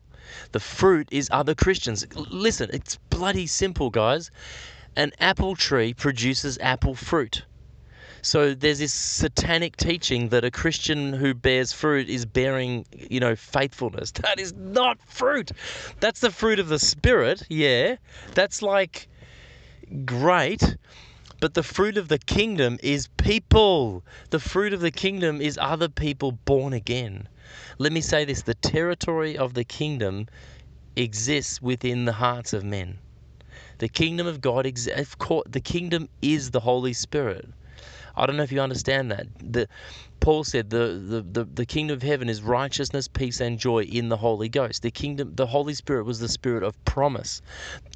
The 0.52 0.60
fruit 0.60 1.08
is 1.10 1.28
other 1.30 1.54
Christians. 1.54 2.06
Listen, 2.14 2.70
it's 2.72 2.96
bloody 3.10 3.46
simple, 3.46 3.90
guys. 3.90 4.30
An 4.96 5.12
apple 5.18 5.56
tree 5.56 5.92
produces 5.92 6.58
apple 6.60 6.94
fruit. 6.94 7.44
So 8.22 8.54
there's 8.54 8.78
this 8.78 8.94
satanic 8.94 9.76
teaching 9.76 10.30
that 10.30 10.44
a 10.44 10.50
Christian 10.50 11.12
who 11.12 11.34
bears 11.34 11.74
fruit 11.74 12.08
is 12.08 12.24
bearing, 12.24 12.86
you 12.92 13.20
know, 13.20 13.36
faithfulness. 13.36 14.12
That 14.22 14.40
is 14.40 14.54
not 14.54 14.98
fruit. 15.06 15.52
That's 16.00 16.20
the 16.20 16.30
fruit 16.30 16.58
of 16.58 16.68
the 16.68 16.78
Spirit, 16.78 17.42
yeah. 17.50 17.96
That's 18.34 18.62
like 18.62 19.08
great. 20.06 20.76
But 21.40 21.52
the 21.52 21.62
fruit 21.62 21.98
of 21.98 22.08
the 22.08 22.18
kingdom 22.18 22.78
is 22.82 23.08
people. 23.18 24.02
The 24.30 24.40
fruit 24.40 24.72
of 24.72 24.80
the 24.80 24.90
kingdom 24.90 25.42
is 25.42 25.58
other 25.60 25.90
people 25.90 26.32
born 26.32 26.72
again. 26.72 27.28
Let 27.76 27.92
me 27.92 28.00
say 28.00 28.24
this 28.24 28.42
the 28.42 28.54
territory 28.54 29.36
of 29.36 29.52
the 29.52 29.64
kingdom 29.64 30.28
exists 30.96 31.60
within 31.60 32.06
the 32.06 32.14
hearts 32.14 32.54
of 32.54 32.64
men. 32.64 33.00
The 33.78 33.88
kingdom 33.88 34.26
of 34.26 34.40
God, 34.40 34.66
the 34.66 35.62
kingdom 35.64 36.08
is 36.22 36.52
the 36.52 36.60
Holy 36.60 36.92
Spirit. 36.92 37.46
I 38.16 38.26
don't 38.26 38.36
know 38.36 38.42
if 38.44 38.52
you 38.52 38.60
understand 38.60 39.10
that. 39.12 39.26
The 39.40 39.68
Paul 40.24 40.42
said 40.42 40.70
the, 40.70 40.98
the, 41.06 41.20
the, 41.20 41.44
the 41.44 41.66
kingdom 41.66 41.96
of 41.96 42.02
heaven 42.02 42.30
is 42.30 42.40
righteousness, 42.40 43.08
peace, 43.08 43.40
and 43.40 43.58
joy 43.58 43.82
in 43.82 44.08
the 44.08 44.16
Holy 44.16 44.48
Ghost. 44.48 44.80
The 44.80 44.90
kingdom 44.90 45.34
the 45.34 45.48
Holy 45.48 45.74
Spirit 45.74 46.06
was 46.06 46.18
the 46.18 46.30
spirit 46.30 46.62
of 46.62 46.82
promise. 46.86 47.42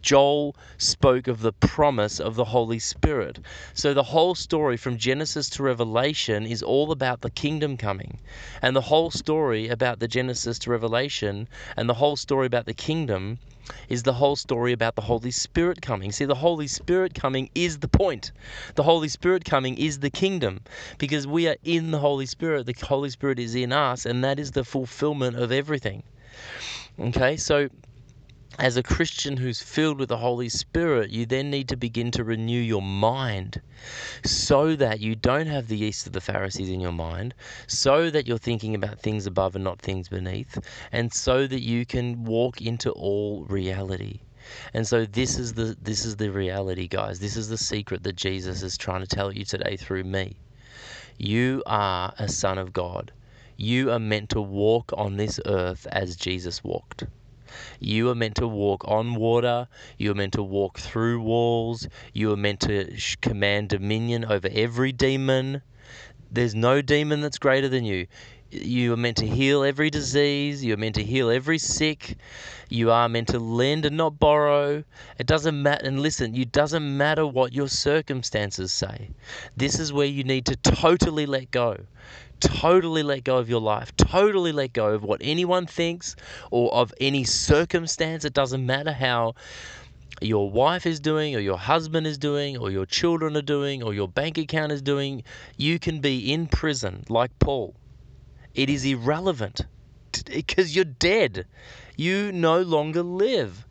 Joel 0.02 0.54
spoke 0.76 1.26
of 1.26 1.40
the 1.40 1.54
promise 1.54 2.20
of 2.20 2.34
the 2.34 2.44
Holy 2.44 2.80
Spirit. 2.80 3.38
So 3.72 3.94
the 3.94 4.02
whole 4.02 4.34
story 4.34 4.76
from 4.76 4.98
Genesis 4.98 5.48
to 5.48 5.62
Revelation 5.62 6.44
is 6.44 6.62
all 6.62 6.92
about 6.92 7.22
the 7.22 7.30
kingdom 7.30 7.78
coming. 7.78 8.18
And 8.60 8.76
the 8.76 8.82
whole 8.82 9.10
story 9.10 9.68
about 9.68 9.98
the 9.98 10.06
Genesis 10.06 10.58
to 10.58 10.70
Revelation 10.70 11.48
and 11.78 11.88
the 11.88 11.94
whole 11.94 12.16
story 12.16 12.46
about 12.46 12.66
the 12.66 12.74
kingdom 12.74 13.38
is 13.88 14.02
the 14.02 14.14
whole 14.14 14.36
story 14.36 14.72
about 14.72 14.94
the 14.94 15.02
Holy 15.02 15.30
Spirit 15.30 15.82
coming. 15.82 16.10
See, 16.10 16.24
the 16.24 16.34
Holy 16.36 16.66
Spirit 16.66 17.14
coming 17.14 17.50
is 17.54 17.78
the 17.78 17.88
point. 17.88 18.32
The 18.76 18.82
Holy 18.82 19.08
Spirit 19.08 19.44
coming 19.44 19.76
is 19.76 20.00
the 20.00 20.10
kingdom 20.10 20.60
because 20.96 21.26
we 21.26 21.48
are 21.48 21.56
in 21.64 21.90
the 21.90 21.98
Holy 21.98 22.17
Spirit. 22.26 22.66
The 22.66 22.74
Holy 22.86 23.10
Spirit 23.10 23.38
is 23.38 23.54
in 23.54 23.72
us, 23.72 24.06
and 24.06 24.24
that 24.24 24.38
is 24.38 24.52
the 24.52 24.64
fulfillment 24.64 25.36
of 25.36 25.52
everything. 25.52 26.02
Okay, 26.98 27.36
so 27.36 27.68
as 28.58 28.76
a 28.76 28.82
Christian 28.82 29.36
who's 29.36 29.60
filled 29.60 30.00
with 30.00 30.08
the 30.08 30.16
Holy 30.16 30.48
Spirit, 30.48 31.10
you 31.10 31.26
then 31.26 31.48
need 31.50 31.68
to 31.68 31.76
begin 31.76 32.10
to 32.10 32.24
renew 32.24 32.58
your 32.58 32.82
mind 32.82 33.60
so 34.24 34.74
that 34.74 34.98
you 34.98 35.14
don't 35.14 35.46
have 35.46 35.68
the 35.68 35.76
yeast 35.76 36.08
of 36.08 36.12
the 36.12 36.20
Pharisees 36.20 36.68
in 36.68 36.80
your 36.80 36.92
mind, 36.92 37.34
so 37.68 38.10
that 38.10 38.26
you're 38.26 38.36
thinking 38.36 38.74
about 38.74 38.98
things 38.98 39.26
above 39.26 39.54
and 39.54 39.62
not 39.62 39.80
things 39.80 40.08
beneath, 40.08 40.58
and 40.90 41.12
so 41.12 41.46
that 41.46 41.62
you 41.62 41.86
can 41.86 42.24
walk 42.24 42.60
into 42.60 42.90
all 42.90 43.44
reality. 43.44 44.20
And 44.74 44.86
so 44.86 45.04
this 45.04 45.38
is 45.38 45.54
the 45.54 45.76
this 45.80 46.04
is 46.04 46.16
the 46.16 46.30
reality, 46.30 46.88
guys. 46.88 47.20
This 47.20 47.36
is 47.36 47.48
the 47.48 47.58
secret 47.58 48.02
that 48.02 48.16
Jesus 48.16 48.62
is 48.62 48.76
trying 48.76 49.02
to 49.02 49.06
tell 49.06 49.32
you 49.32 49.44
today 49.44 49.76
through 49.76 50.04
me. 50.04 50.36
You 51.18 51.64
are 51.66 52.14
a 52.16 52.28
son 52.28 52.58
of 52.58 52.72
God. 52.72 53.10
You 53.56 53.90
are 53.90 53.98
meant 53.98 54.30
to 54.30 54.40
walk 54.40 54.92
on 54.96 55.16
this 55.16 55.40
earth 55.46 55.84
as 55.90 56.14
Jesus 56.14 56.62
walked. 56.62 57.04
You 57.80 58.08
are 58.10 58.14
meant 58.14 58.36
to 58.36 58.46
walk 58.46 58.84
on 58.86 59.16
water. 59.16 59.66
You 59.96 60.12
are 60.12 60.14
meant 60.14 60.34
to 60.34 60.44
walk 60.44 60.78
through 60.78 61.20
walls. 61.20 61.88
You 62.12 62.32
are 62.32 62.36
meant 62.36 62.60
to 62.60 62.96
command 63.20 63.70
dominion 63.70 64.26
over 64.26 64.48
every 64.52 64.92
demon. 64.92 65.62
There's 66.30 66.54
no 66.54 66.82
demon 66.82 67.20
that's 67.20 67.38
greater 67.38 67.68
than 67.68 67.84
you. 67.84 68.06
You 68.50 68.94
are 68.94 68.96
meant 68.96 69.18
to 69.18 69.26
heal 69.26 69.62
every 69.62 69.90
disease. 69.90 70.64
You 70.64 70.74
are 70.74 70.78
meant 70.78 70.94
to 70.94 71.04
heal 71.04 71.30
every 71.30 71.58
sick. 71.58 72.16
You 72.70 72.90
are 72.90 73.08
meant 73.08 73.28
to 73.28 73.38
lend 73.38 73.84
and 73.84 73.96
not 73.96 74.18
borrow. 74.18 74.84
It 75.18 75.26
doesn't 75.26 75.62
matter. 75.62 75.84
And 75.86 76.00
listen, 76.00 76.34
it 76.34 76.50
doesn't 76.50 76.96
matter 76.96 77.26
what 77.26 77.52
your 77.52 77.68
circumstances 77.68 78.72
say. 78.72 79.10
This 79.56 79.78
is 79.78 79.92
where 79.92 80.06
you 80.06 80.24
need 80.24 80.46
to 80.46 80.56
totally 80.56 81.26
let 81.26 81.50
go 81.50 81.86
totally 82.40 83.02
let 83.02 83.24
go 83.24 83.36
of 83.38 83.48
your 83.48 83.60
life, 83.60 83.94
totally 83.96 84.52
let 84.52 84.72
go 84.72 84.94
of 84.94 85.02
what 85.02 85.20
anyone 85.24 85.66
thinks 85.66 86.14
or 86.52 86.72
of 86.72 86.94
any 87.00 87.24
circumstance. 87.24 88.24
It 88.24 88.32
doesn't 88.32 88.64
matter 88.64 88.92
how 88.92 89.34
your 90.20 90.50
wife 90.50 90.86
is 90.86 91.00
doing, 91.00 91.34
or 91.36 91.40
your 91.40 91.58
husband 91.58 92.06
is 92.06 92.18
doing, 92.18 92.56
or 92.56 92.70
your 92.70 92.86
children 92.86 93.36
are 93.36 93.42
doing, 93.42 93.82
or 93.82 93.94
your 93.94 94.08
bank 94.08 94.38
account 94.38 94.72
is 94.72 94.82
doing. 94.82 95.22
You 95.56 95.78
can 95.78 96.00
be 96.00 96.32
in 96.32 96.46
prison 96.46 97.04
like 97.08 97.36
Paul. 97.38 97.74
It 98.58 98.68
is 98.68 98.84
irrelevant 98.84 99.60
because 100.26 100.74
you're 100.74 100.84
dead. 100.84 101.46
You 101.96 102.32
no 102.32 102.60
longer 102.60 103.04
live. 103.04 103.64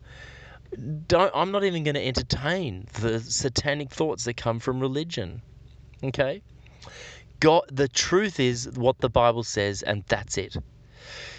Don't, 1.06 1.30
I'm 1.34 1.50
not 1.50 1.62
even 1.62 1.84
going 1.84 1.96
to 1.96 2.06
entertain 2.06 2.86
the 2.98 3.20
satanic 3.20 3.90
thoughts 3.90 4.24
that 4.24 4.38
come 4.38 4.60
from 4.60 4.80
religion. 4.80 5.42
Okay? 6.02 6.40
God, 7.38 7.64
the 7.70 7.86
truth 7.86 8.40
is 8.40 8.66
what 8.76 8.98
the 9.00 9.10
Bible 9.10 9.44
says, 9.44 9.82
and 9.82 10.04
that's 10.08 10.38
it. 10.38 10.56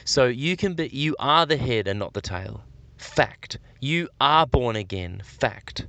So 0.05 0.27
you 0.27 0.55
can 0.55 0.75
be, 0.75 0.87
you 0.89 1.15
are 1.17 1.47
the 1.47 1.57
head 1.57 1.87
and 1.87 1.97
not 1.97 2.13
the 2.13 2.21
tail. 2.21 2.61
Fact. 2.99 3.59
You 3.79 4.09
are 4.19 4.45
born 4.45 4.75
again. 4.75 5.21
Fact. 5.23 5.87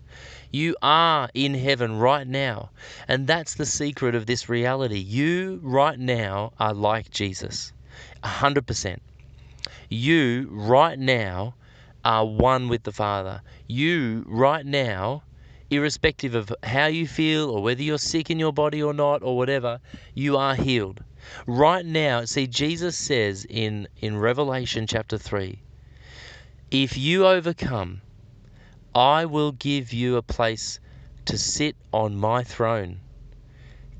You 0.53 0.77
are 0.81 1.29
in 1.35 1.55
heaven 1.55 1.99
right 1.99 2.25
now. 2.25 2.71
And 3.09 3.27
that's 3.27 3.55
the 3.55 3.67
secret 3.67 4.15
of 4.15 4.27
this 4.27 4.49
reality. 4.49 5.01
You 5.01 5.59
right 5.61 5.99
now 5.99 6.53
are 6.61 6.73
like 6.73 7.11
Jesus. 7.11 7.73
100%. 8.23 8.99
You 9.89 10.47
right 10.53 10.97
now 10.97 11.57
are 12.05 12.25
one 12.25 12.69
with 12.69 12.85
the 12.85 12.93
Father. 12.93 13.43
You 13.67 14.25
right 14.29 14.65
now 14.65 15.25
irrespective 15.69 16.37
of 16.37 16.53
how 16.63 16.87
you 16.87 17.09
feel 17.09 17.51
or 17.51 17.61
whether 17.61 17.83
you're 17.83 17.99
sick 17.99 18.31
in 18.31 18.39
your 18.39 18.53
body 18.53 18.81
or 18.81 18.95
not 18.95 19.21
or 19.25 19.37
whatever, 19.37 19.81
you 20.15 20.37
are 20.37 20.55
healed. 20.55 21.03
Right 21.45 21.85
now, 21.85 22.25
see, 22.25 22.47
Jesus 22.47 22.97
says 22.97 23.45
in, 23.51 23.89
in 23.97 24.17
Revelation 24.17 24.87
chapter 24.87 25.19
3 25.19 25.61
if 26.71 26.97
you 26.97 27.27
overcome, 27.27 28.01
I 28.95 29.25
will 29.25 29.51
give 29.51 29.93
you 29.93 30.17
a 30.17 30.23
place 30.23 30.79
to 31.25 31.37
sit 31.37 31.75
on 31.93 32.15
my 32.15 32.45
throne. 32.45 33.01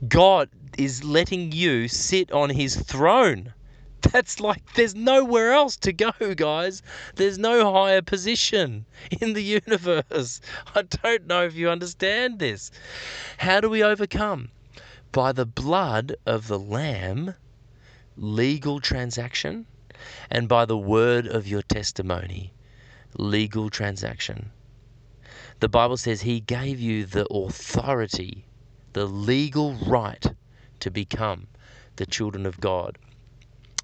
God 0.07 0.49
is 0.79 1.03
letting 1.03 1.51
you 1.51 1.89
sit 1.89 2.31
on 2.31 2.51
his 2.51 2.77
throne. 2.77 3.55
That's 4.13 4.39
like 4.39 4.75
there's 4.75 4.95
nowhere 4.95 5.53
else 5.53 5.77
to 5.79 5.93
go, 5.93 6.13
guys. 6.37 6.81
There's 7.17 7.39
no 7.39 7.73
higher 7.73 8.03
position 8.03 8.87
in 9.21 9.33
the 9.33 9.43
universe. 9.67 10.41
I 10.73 10.83
don't 10.83 11.27
know 11.27 11.45
if 11.45 11.57
you 11.57 11.69
understand 11.69 12.39
this. 12.39 12.71
How 13.39 13.61
do 13.61 13.69
we 13.69 13.83
overcome? 13.83 14.51
By 15.11 15.33
the 15.33 15.45
blood 15.45 16.15
of 16.25 16.47
the 16.47 16.59
Lamb, 16.59 17.35
legal 18.17 18.79
transaction, 18.79 19.67
and 20.31 20.49
by 20.49 20.67
the 20.67 20.79
word 20.79 21.27
of 21.27 21.49
your 21.49 21.63
testimony, 21.63 22.53
legal 23.17 23.71
transaction. 23.71 24.51
The 25.61 25.69
Bible 25.69 25.97
says 25.97 26.23
He 26.23 26.41
gave 26.41 26.81
you 26.81 27.05
the 27.05 27.27
authority, 27.33 28.47
the 28.93 29.07
legal 29.07 29.75
right 29.75 30.25
to 30.81 30.91
become 30.91 31.49
the 31.97 32.07
children 32.07 32.47
of 32.47 32.61
God. 32.61 32.99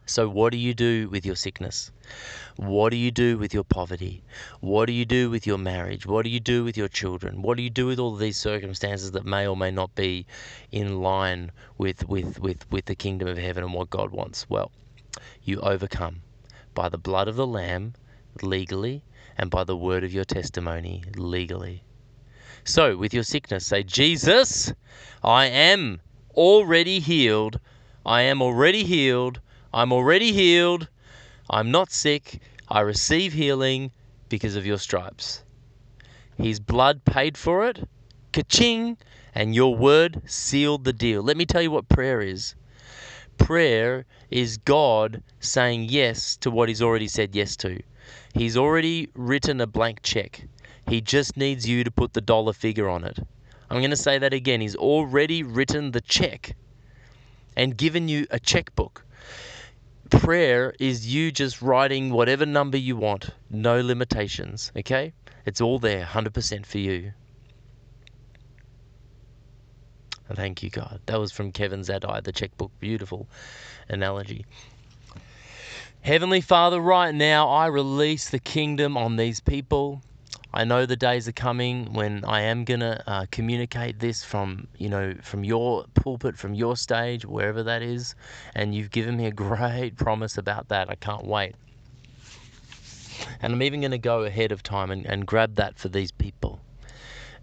So, 0.08 0.28
what 0.28 0.52
do 0.52 0.58
you 0.58 0.72
do 0.72 1.08
with 1.08 1.26
your 1.26 1.34
sickness? 1.34 1.90
What 2.54 2.90
do 2.90 2.96
you 2.96 3.10
do 3.10 3.38
with 3.38 3.52
your 3.52 3.64
poverty? 3.64 4.22
What 4.60 4.86
do 4.86 4.92
you 4.92 5.04
do 5.04 5.28
with 5.28 5.48
your 5.48 5.58
marriage? 5.58 6.06
What 6.06 6.22
do 6.22 6.30
you 6.30 6.38
do 6.38 6.62
with 6.62 6.76
your 6.76 6.86
children? 6.86 7.42
What 7.42 7.56
do 7.56 7.64
you 7.64 7.70
do 7.70 7.86
with 7.86 7.98
all 7.98 8.14
these 8.14 8.36
circumstances 8.36 9.10
that 9.10 9.26
may 9.26 9.48
or 9.48 9.56
may 9.56 9.72
not 9.72 9.96
be 9.96 10.24
in 10.70 11.02
line 11.02 11.50
with, 11.76 12.08
with, 12.08 12.38
with, 12.38 12.70
with 12.70 12.84
the 12.84 12.94
kingdom 12.94 13.26
of 13.26 13.36
heaven 13.36 13.64
and 13.64 13.74
what 13.74 13.90
God 13.90 14.12
wants? 14.12 14.48
Well, 14.48 14.70
you 15.42 15.60
overcome 15.60 16.22
by 16.72 16.88
the 16.88 16.98
blood 16.98 17.26
of 17.26 17.34
the 17.34 17.46
Lamb 17.46 17.94
legally 18.42 19.02
and 19.38 19.50
by 19.50 19.64
the 19.64 19.76
word 19.76 20.04
of 20.04 20.12
your 20.12 20.24
testimony 20.24 21.04
legally. 21.16 21.82
So, 22.64 22.96
with 22.96 23.14
your 23.14 23.22
sickness, 23.22 23.66
say, 23.66 23.82
Jesus, 23.82 24.72
I 25.22 25.46
am 25.46 26.00
already 26.34 27.00
healed. 27.00 27.60
I 28.04 28.22
am 28.22 28.42
already 28.42 28.84
healed 28.84 29.40
I'm 29.76 29.92
already 29.92 30.32
healed. 30.32 30.88
I'm 31.50 31.70
not 31.70 31.92
sick. 31.92 32.40
I 32.66 32.80
receive 32.80 33.34
healing 33.34 33.90
because 34.30 34.56
of 34.56 34.64
your 34.64 34.78
stripes. 34.78 35.44
His 36.38 36.60
blood 36.60 37.04
paid 37.04 37.36
for 37.36 37.68
it. 37.68 37.86
Ka-ching! 38.32 38.96
And 39.34 39.54
your 39.54 39.76
word 39.76 40.22
sealed 40.24 40.84
the 40.84 40.94
deal. 40.94 41.22
Let 41.22 41.36
me 41.36 41.44
tell 41.44 41.60
you 41.60 41.70
what 41.70 41.90
prayer 41.90 42.22
is. 42.22 42.54
Prayer 43.36 44.06
is 44.30 44.56
God 44.56 45.22
saying 45.40 45.90
yes 45.90 46.38
to 46.38 46.50
what 46.50 46.70
He's 46.70 46.80
already 46.80 47.08
said 47.08 47.34
yes 47.34 47.54
to. 47.56 47.78
He's 48.36 48.56
already 48.56 49.08
written 49.14 49.62
a 49.62 49.66
blank 49.66 50.02
check. 50.02 50.46
He 50.86 51.00
just 51.00 51.38
needs 51.38 51.66
you 51.66 51.84
to 51.84 51.90
put 51.90 52.12
the 52.12 52.20
dollar 52.20 52.52
figure 52.52 52.86
on 52.86 53.02
it. 53.02 53.18
I'm 53.70 53.78
going 53.78 53.90
to 53.90 53.96
say 53.96 54.18
that 54.18 54.34
again. 54.34 54.60
He's 54.60 54.76
already 54.76 55.42
written 55.42 55.92
the 55.92 56.02
check 56.02 56.54
and 57.56 57.78
given 57.78 58.08
you 58.08 58.26
a 58.30 58.38
checkbook. 58.38 59.06
Prayer 60.10 60.74
is 60.78 61.12
you 61.12 61.32
just 61.32 61.62
writing 61.62 62.10
whatever 62.10 62.44
number 62.44 62.76
you 62.76 62.94
want, 62.94 63.30
no 63.48 63.80
limitations, 63.80 64.70
okay? 64.76 65.14
It's 65.46 65.62
all 65.62 65.78
there, 65.78 66.04
100% 66.04 66.66
for 66.66 66.78
you. 66.78 67.12
Thank 70.34 70.62
you, 70.62 70.68
God. 70.68 71.00
That 71.06 71.18
was 71.18 71.32
from 71.32 71.52
Kevin 71.52 71.80
Zadai, 71.80 72.22
the 72.22 72.32
checkbook. 72.32 72.72
Beautiful 72.80 73.28
analogy. 73.88 74.44
Heavenly 76.06 76.40
Father, 76.40 76.80
right 76.80 77.12
now 77.12 77.48
I 77.48 77.66
release 77.66 78.30
the 78.30 78.38
kingdom 78.38 78.96
on 78.96 79.16
these 79.16 79.40
people. 79.40 80.02
I 80.54 80.62
know 80.62 80.86
the 80.86 80.94
days 80.94 81.26
are 81.26 81.32
coming 81.32 81.94
when 81.94 82.24
I 82.24 82.42
am 82.42 82.62
gonna 82.62 83.02
uh, 83.08 83.26
communicate 83.32 83.98
this 83.98 84.22
from 84.22 84.68
you 84.78 84.88
know 84.88 85.16
from 85.20 85.42
your 85.42 85.84
pulpit, 85.94 86.38
from 86.38 86.54
your 86.54 86.76
stage, 86.76 87.24
wherever 87.24 87.64
that 87.64 87.82
is, 87.82 88.14
and 88.54 88.72
you've 88.72 88.92
given 88.92 89.16
me 89.16 89.26
a 89.26 89.32
great 89.32 89.96
promise 90.04 90.38
about 90.38 90.68
that. 90.68 90.88
I 90.88 90.94
can't 90.94 91.26
wait. 91.26 91.56
And 93.42 93.52
I'm 93.52 93.62
even 93.64 93.80
going 93.80 93.90
to 93.90 93.98
go 93.98 94.22
ahead 94.22 94.52
of 94.52 94.62
time 94.62 94.92
and, 94.92 95.04
and 95.06 95.26
grab 95.26 95.56
that 95.56 95.76
for 95.76 95.88
these 95.88 96.12
people 96.12 96.60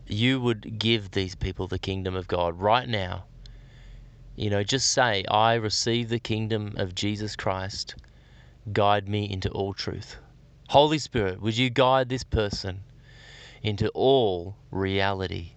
you 0.08 0.40
would 0.40 0.80
give 0.80 1.12
these 1.12 1.36
people 1.36 1.68
the 1.68 1.80
kingdom 1.80 2.16
of 2.16 2.30
God 2.30 2.58
right 2.58 2.88
now. 2.88 3.26
You 4.38 4.50
know, 4.50 4.64
just 4.64 4.94
say, 4.94 5.26
I 5.30 5.56
receive 5.56 6.08
the 6.08 6.20
kingdom 6.20 6.76
of 6.78 6.96
Jesus 6.96 7.36
Christ. 7.36 7.96
Guide 8.72 9.10
me 9.10 9.30
into 9.30 9.50
all 9.50 9.74
truth. 9.74 10.18
Holy 10.70 10.98
Spirit, 10.98 11.42
would 11.42 11.58
you 11.58 11.70
guide 11.70 12.08
this 12.08 12.24
person 12.24 12.84
into 13.62 13.90
all 13.90 14.56
reality 14.72 15.52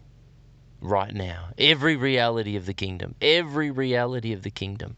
right 0.81 1.15
now? 1.15 1.51
Every 1.57 1.95
reality 1.97 2.57
of 2.57 2.67
the 2.67 2.75
kingdom. 2.75 3.15
Every 3.21 3.71
reality 3.71 4.33
of 4.33 4.43
the 4.43 4.51
kingdom. 4.51 4.97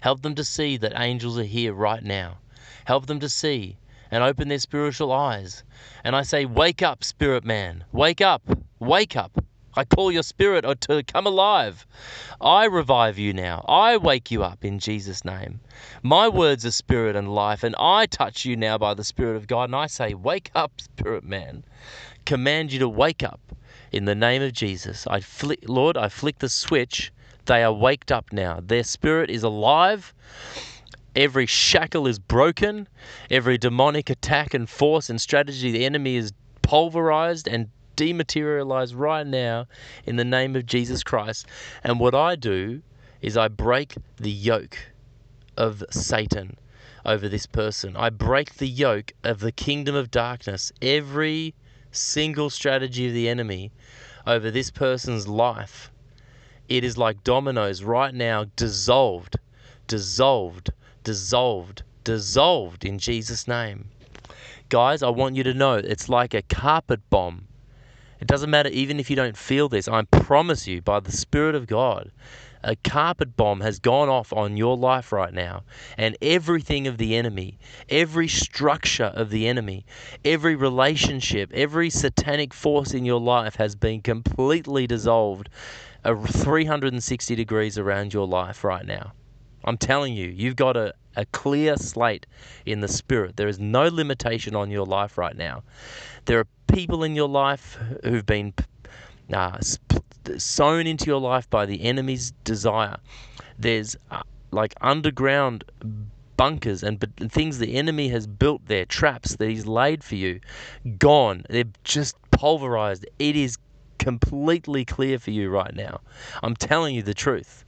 Help 0.00 0.22
them 0.22 0.34
to 0.36 0.44
see 0.44 0.78
that 0.78 0.98
angels 0.98 1.38
are 1.38 1.44
here 1.44 1.74
right 1.74 2.02
now. 2.02 2.38
Help 2.86 3.06
them 3.06 3.20
to 3.20 3.28
see 3.28 3.76
and 4.10 4.22
open 4.22 4.48
their 4.48 4.58
spiritual 4.58 5.12
eyes. 5.12 5.64
And 6.02 6.16
I 6.16 6.22
say, 6.22 6.44
Wake 6.46 6.82
up, 6.82 7.04
spirit 7.04 7.44
man. 7.44 7.84
Wake 7.92 8.20
up. 8.20 8.42
Wake 8.78 9.16
up. 9.16 9.44
I 9.76 9.84
call 9.84 10.12
your 10.12 10.22
spirit 10.22 10.64
to 10.82 11.02
come 11.02 11.26
alive. 11.26 11.84
I 12.40 12.66
revive 12.66 13.18
you 13.18 13.32
now. 13.32 13.64
I 13.68 13.96
wake 13.96 14.30
you 14.30 14.44
up 14.44 14.64
in 14.64 14.78
Jesus' 14.78 15.24
name. 15.24 15.60
My 16.02 16.28
words 16.28 16.64
are 16.64 16.70
spirit 16.70 17.16
and 17.16 17.34
life, 17.34 17.64
and 17.64 17.74
I 17.76 18.06
touch 18.06 18.44
you 18.44 18.56
now 18.56 18.78
by 18.78 18.94
the 18.94 19.02
Spirit 19.02 19.36
of 19.36 19.48
God. 19.48 19.64
And 19.64 19.76
I 19.76 19.86
say, 19.86 20.14
Wake 20.14 20.52
up, 20.54 20.80
spirit 20.80 21.24
man. 21.24 21.64
Command 22.24 22.72
you 22.72 22.78
to 22.78 22.88
wake 22.88 23.24
up 23.24 23.40
in 23.90 24.04
the 24.04 24.14
name 24.14 24.42
of 24.42 24.52
Jesus. 24.52 25.06
I 25.08 25.18
flick, 25.20 25.68
Lord, 25.68 25.96
I 25.96 26.08
flick 26.08 26.38
the 26.38 26.48
switch. 26.48 27.12
They 27.46 27.64
are 27.64 27.72
waked 27.72 28.12
up 28.12 28.32
now. 28.32 28.60
Their 28.62 28.84
spirit 28.84 29.28
is 29.28 29.42
alive. 29.42 30.14
Every 31.16 31.46
shackle 31.46 32.06
is 32.06 32.18
broken. 32.18 32.88
Every 33.28 33.58
demonic 33.58 34.08
attack 34.08 34.54
and 34.54 34.68
force 34.68 35.10
and 35.10 35.20
strategy 35.20 35.72
the 35.72 35.84
enemy 35.84 36.16
is 36.16 36.32
pulverized 36.62 37.48
and 37.48 37.70
dematerialize 37.96 38.92
right 38.96 39.26
now 39.26 39.66
in 40.06 40.16
the 40.16 40.24
name 40.24 40.56
of 40.56 40.66
Jesus 40.66 41.02
Christ. 41.02 41.46
And 41.82 42.00
what 42.00 42.14
I 42.14 42.36
do 42.36 42.82
is 43.20 43.36
I 43.36 43.48
break 43.48 43.94
the 44.16 44.30
yoke 44.30 44.78
of 45.56 45.82
Satan 45.90 46.58
over 47.04 47.28
this 47.28 47.46
person. 47.46 47.96
I 47.96 48.10
break 48.10 48.54
the 48.54 48.68
yoke 48.68 49.12
of 49.22 49.40
the 49.40 49.52
kingdom 49.52 49.94
of 49.94 50.10
darkness, 50.10 50.72
every 50.82 51.54
single 51.90 52.50
strategy 52.50 53.06
of 53.06 53.14
the 53.14 53.28
enemy 53.28 53.72
over 54.26 54.50
this 54.50 54.70
person's 54.70 55.28
life. 55.28 55.90
It 56.68 56.82
is 56.82 56.96
like 56.96 57.24
dominoes 57.24 57.84
right 57.84 58.14
now, 58.14 58.46
dissolved, 58.56 59.36
dissolved, 59.86 60.70
dissolved, 61.02 61.82
dissolved 62.04 62.84
in 62.84 62.98
Jesus' 62.98 63.46
name. 63.46 63.90
Guys, 64.70 65.02
I 65.02 65.10
want 65.10 65.36
you 65.36 65.42
to 65.44 65.54
know 65.54 65.74
it's 65.74 66.08
like 66.08 66.32
a 66.32 66.42
carpet 66.42 67.00
bomb 67.10 67.46
it 68.20 68.26
doesn't 68.28 68.50
matter 68.50 68.68
even 68.70 69.00
if 69.00 69.10
you 69.10 69.16
don't 69.16 69.36
feel 69.36 69.68
this. 69.68 69.88
I 69.88 70.02
promise 70.02 70.66
you, 70.66 70.82
by 70.82 71.00
the 71.00 71.12
Spirit 71.12 71.54
of 71.54 71.66
God, 71.66 72.10
a 72.62 72.76
carpet 72.76 73.36
bomb 73.36 73.60
has 73.60 73.78
gone 73.78 74.08
off 74.08 74.32
on 74.32 74.56
your 74.56 74.76
life 74.76 75.12
right 75.12 75.32
now, 75.32 75.64
and 75.98 76.16
everything 76.22 76.86
of 76.86 76.96
the 76.96 77.14
enemy, 77.16 77.58
every 77.88 78.26
structure 78.26 79.12
of 79.14 79.30
the 79.30 79.46
enemy, 79.46 79.84
every 80.24 80.56
relationship, 80.56 81.52
every 81.52 81.90
satanic 81.90 82.54
force 82.54 82.94
in 82.94 83.04
your 83.04 83.20
life 83.20 83.56
has 83.56 83.74
been 83.74 84.00
completely 84.00 84.86
dissolved 84.86 85.50
uh, 86.04 86.14
360 86.14 87.34
degrees 87.34 87.78
around 87.78 88.14
your 88.14 88.26
life 88.26 88.64
right 88.64 88.86
now. 88.86 89.12
I'm 89.64 89.78
telling 89.78 90.14
you, 90.14 90.28
you've 90.28 90.56
got 90.56 90.76
a, 90.76 90.94
a 91.16 91.24
clear 91.26 91.76
slate 91.76 92.26
in 92.66 92.80
the 92.80 92.88
spirit. 92.88 93.36
There 93.36 93.48
is 93.48 93.58
no 93.58 93.88
limitation 93.88 94.54
on 94.54 94.70
your 94.70 94.86
life 94.86 95.16
right 95.18 95.36
now. 95.36 95.62
There 96.26 96.38
are 96.38 96.46
people 96.66 97.04
in 97.04 97.14
your 97.14 97.28
life 97.28 97.78
who've 98.02 98.26
been 98.26 98.52
uh, 99.32 99.58
sown 100.36 100.86
into 100.86 101.06
your 101.06 101.20
life 101.20 101.48
by 101.50 101.66
the 101.66 101.82
enemy's 101.82 102.32
desire. 102.44 102.96
There's 103.58 103.96
uh, 104.10 104.22
like 104.50 104.74
underground 104.80 105.64
bunkers 106.36 106.82
and 106.82 107.04
things 107.30 107.58
the 107.58 107.74
enemy 107.74 108.08
has 108.08 108.26
built 108.26 108.66
there, 108.66 108.84
traps 108.84 109.36
that 109.36 109.48
he's 109.48 109.66
laid 109.66 110.02
for 110.02 110.16
you, 110.16 110.40
gone. 110.98 111.44
They're 111.48 111.64
just 111.84 112.16
pulverized. 112.30 113.06
It 113.18 113.36
is 113.36 113.56
completely 113.98 114.84
clear 114.84 115.18
for 115.18 115.30
you 115.30 115.48
right 115.48 115.74
now. 115.74 116.00
I'm 116.42 116.56
telling 116.56 116.94
you 116.94 117.02
the 117.02 117.14
truth 117.14 117.64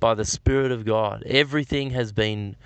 by 0.00 0.14
the 0.14 0.24
Spirit 0.24 0.72
of 0.72 0.84
God. 0.84 1.22
Everything 1.26 1.90
has 1.90 2.12
been 2.12 2.56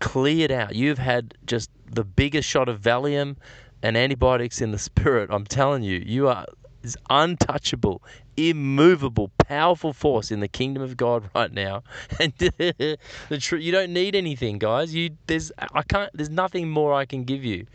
cleared 0.00 0.50
out. 0.50 0.74
You've 0.74 0.98
had 0.98 1.34
just 1.46 1.70
the 1.86 2.04
biggest 2.04 2.48
shot 2.48 2.68
of 2.68 2.80
Valium 2.80 3.36
and 3.82 3.96
antibiotics 3.96 4.60
in 4.60 4.70
the 4.70 4.78
spirit, 4.90 5.30
I'm 5.32 5.44
telling 5.44 5.82
you, 5.82 6.02
you 6.04 6.28
are 6.28 6.46
this 6.84 6.96
untouchable, 7.08 8.02
immovable, 8.36 9.30
powerful 9.38 9.92
force 9.92 10.30
in 10.30 10.40
the 10.40 10.48
kingdom 10.48 10.82
of 10.82 10.96
God 10.96 11.28
right 11.34 11.52
now. 11.52 11.82
And 12.20 12.32
the 12.38 12.98
truth, 13.40 13.62
you 13.62 13.72
don't 13.72 13.92
need 13.92 14.14
anything, 14.14 14.58
guys. 14.58 14.94
You 14.94 15.16
there's 15.26 15.50
I 15.58 15.82
can't. 15.82 16.10
There's 16.14 16.30
nothing 16.30 16.68
more 16.68 16.92
I 16.94 17.06
can 17.06 17.24
give 17.24 17.42
you. 17.44 17.66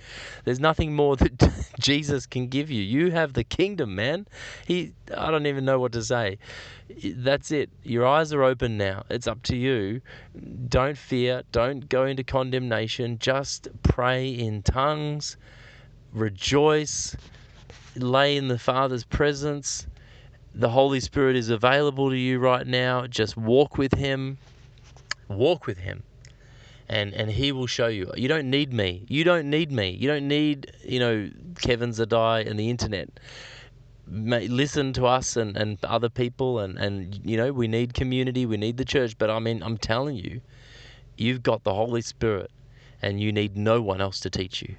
There's 0.45 0.59
nothing 0.59 0.95
more 0.95 1.17
that 1.17 1.51
Jesus 1.79 2.25
can 2.25 2.47
give 2.47 2.69
you. 2.69 2.81
You 2.83 3.11
have 3.11 3.33
the 3.33 3.43
kingdom, 3.43 3.95
man. 3.95 4.27
He. 4.65 4.93
I 5.17 5.31
don't 5.31 5.47
even 5.47 5.65
know 5.65 5.79
what 5.79 5.91
to 5.93 6.03
say. 6.03 6.37
That's 7.03 7.51
it. 7.51 7.69
Your 7.83 8.05
eyes 8.05 8.31
are 8.31 8.43
open 8.43 8.77
now. 8.77 9.03
It's 9.09 9.27
up 9.27 9.41
to 9.43 9.55
you. 9.55 10.01
Don't 10.67 10.97
fear. 10.97 11.43
Don't 11.51 11.89
go 11.89 12.05
into 12.05 12.23
condemnation. 12.23 13.17
Just 13.19 13.69
pray 13.81 14.29
in 14.29 14.61
tongues 14.61 15.35
rejoice, 16.13 17.15
lay 17.95 18.37
in 18.37 18.47
the 18.47 18.59
Father's 18.59 19.03
presence. 19.03 19.87
The 20.55 20.69
Holy 20.69 20.99
Spirit 20.99 21.35
is 21.35 21.49
available 21.49 22.09
to 22.09 22.17
you 22.17 22.39
right 22.39 22.65
now. 22.65 23.07
Just 23.07 23.37
walk 23.37 23.77
with 23.77 23.93
Him. 23.93 24.37
Walk 25.27 25.67
with 25.67 25.77
Him. 25.77 26.03
And, 26.87 27.13
and 27.13 27.29
he 27.29 27.51
will 27.51 27.67
show 27.67 27.85
you. 27.85 28.11
You 28.17 28.27
don't 28.27 28.49
need 28.49 28.73
me. 28.73 29.05
You 29.07 29.23
don't 29.23 29.47
need 29.47 29.71
me. 29.71 29.91
You 29.91 30.07
don't 30.07 30.27
need, 30.27 30.71
you 30.83 30.99
know, 30.99 31.29
Kevin 31.61 31.91
Zadai 31.91 32.49
and 32.49 32.59
the 32.59 32.71
internet. 32.71 33.09
Listen 34.07 34.91
to 34.93 35.05
us 35.05 35.37
and, 35.37 35.55
and 35.55 35.77
other 35.85 36.09
people, 36.09 36.57
and, 36.57 36.79
and, 36.79 37.21
you 37.23 37.37
know, 37.37 37.53
we 37.53 37.67
need 37.67 37.93
community, 37.93 38.47
we 38.47 38.57
need 38.57 38.77
the 38.77 38.85
church. 38.85 39.15
But 39.19 39.29
I 39.29 39.37
mean, 39.37 39.61
I'm 39.61 39.77
telling 39.77 40.15
you, 40.15 40.41
you've 41.15 41.43
got 41.43 41.63
the 41.63 41.75
Holy 41.75 42.01
Spirit, 42.01 42.49
and 43.03 43.21
you 43.21 43.31
need 43.31 43.55
no 43.55 43.81
one 43.83 44.01
else 44.01 44.19
to 44.21 44.31
teach 44.31 44.63
you. 44.63 44.75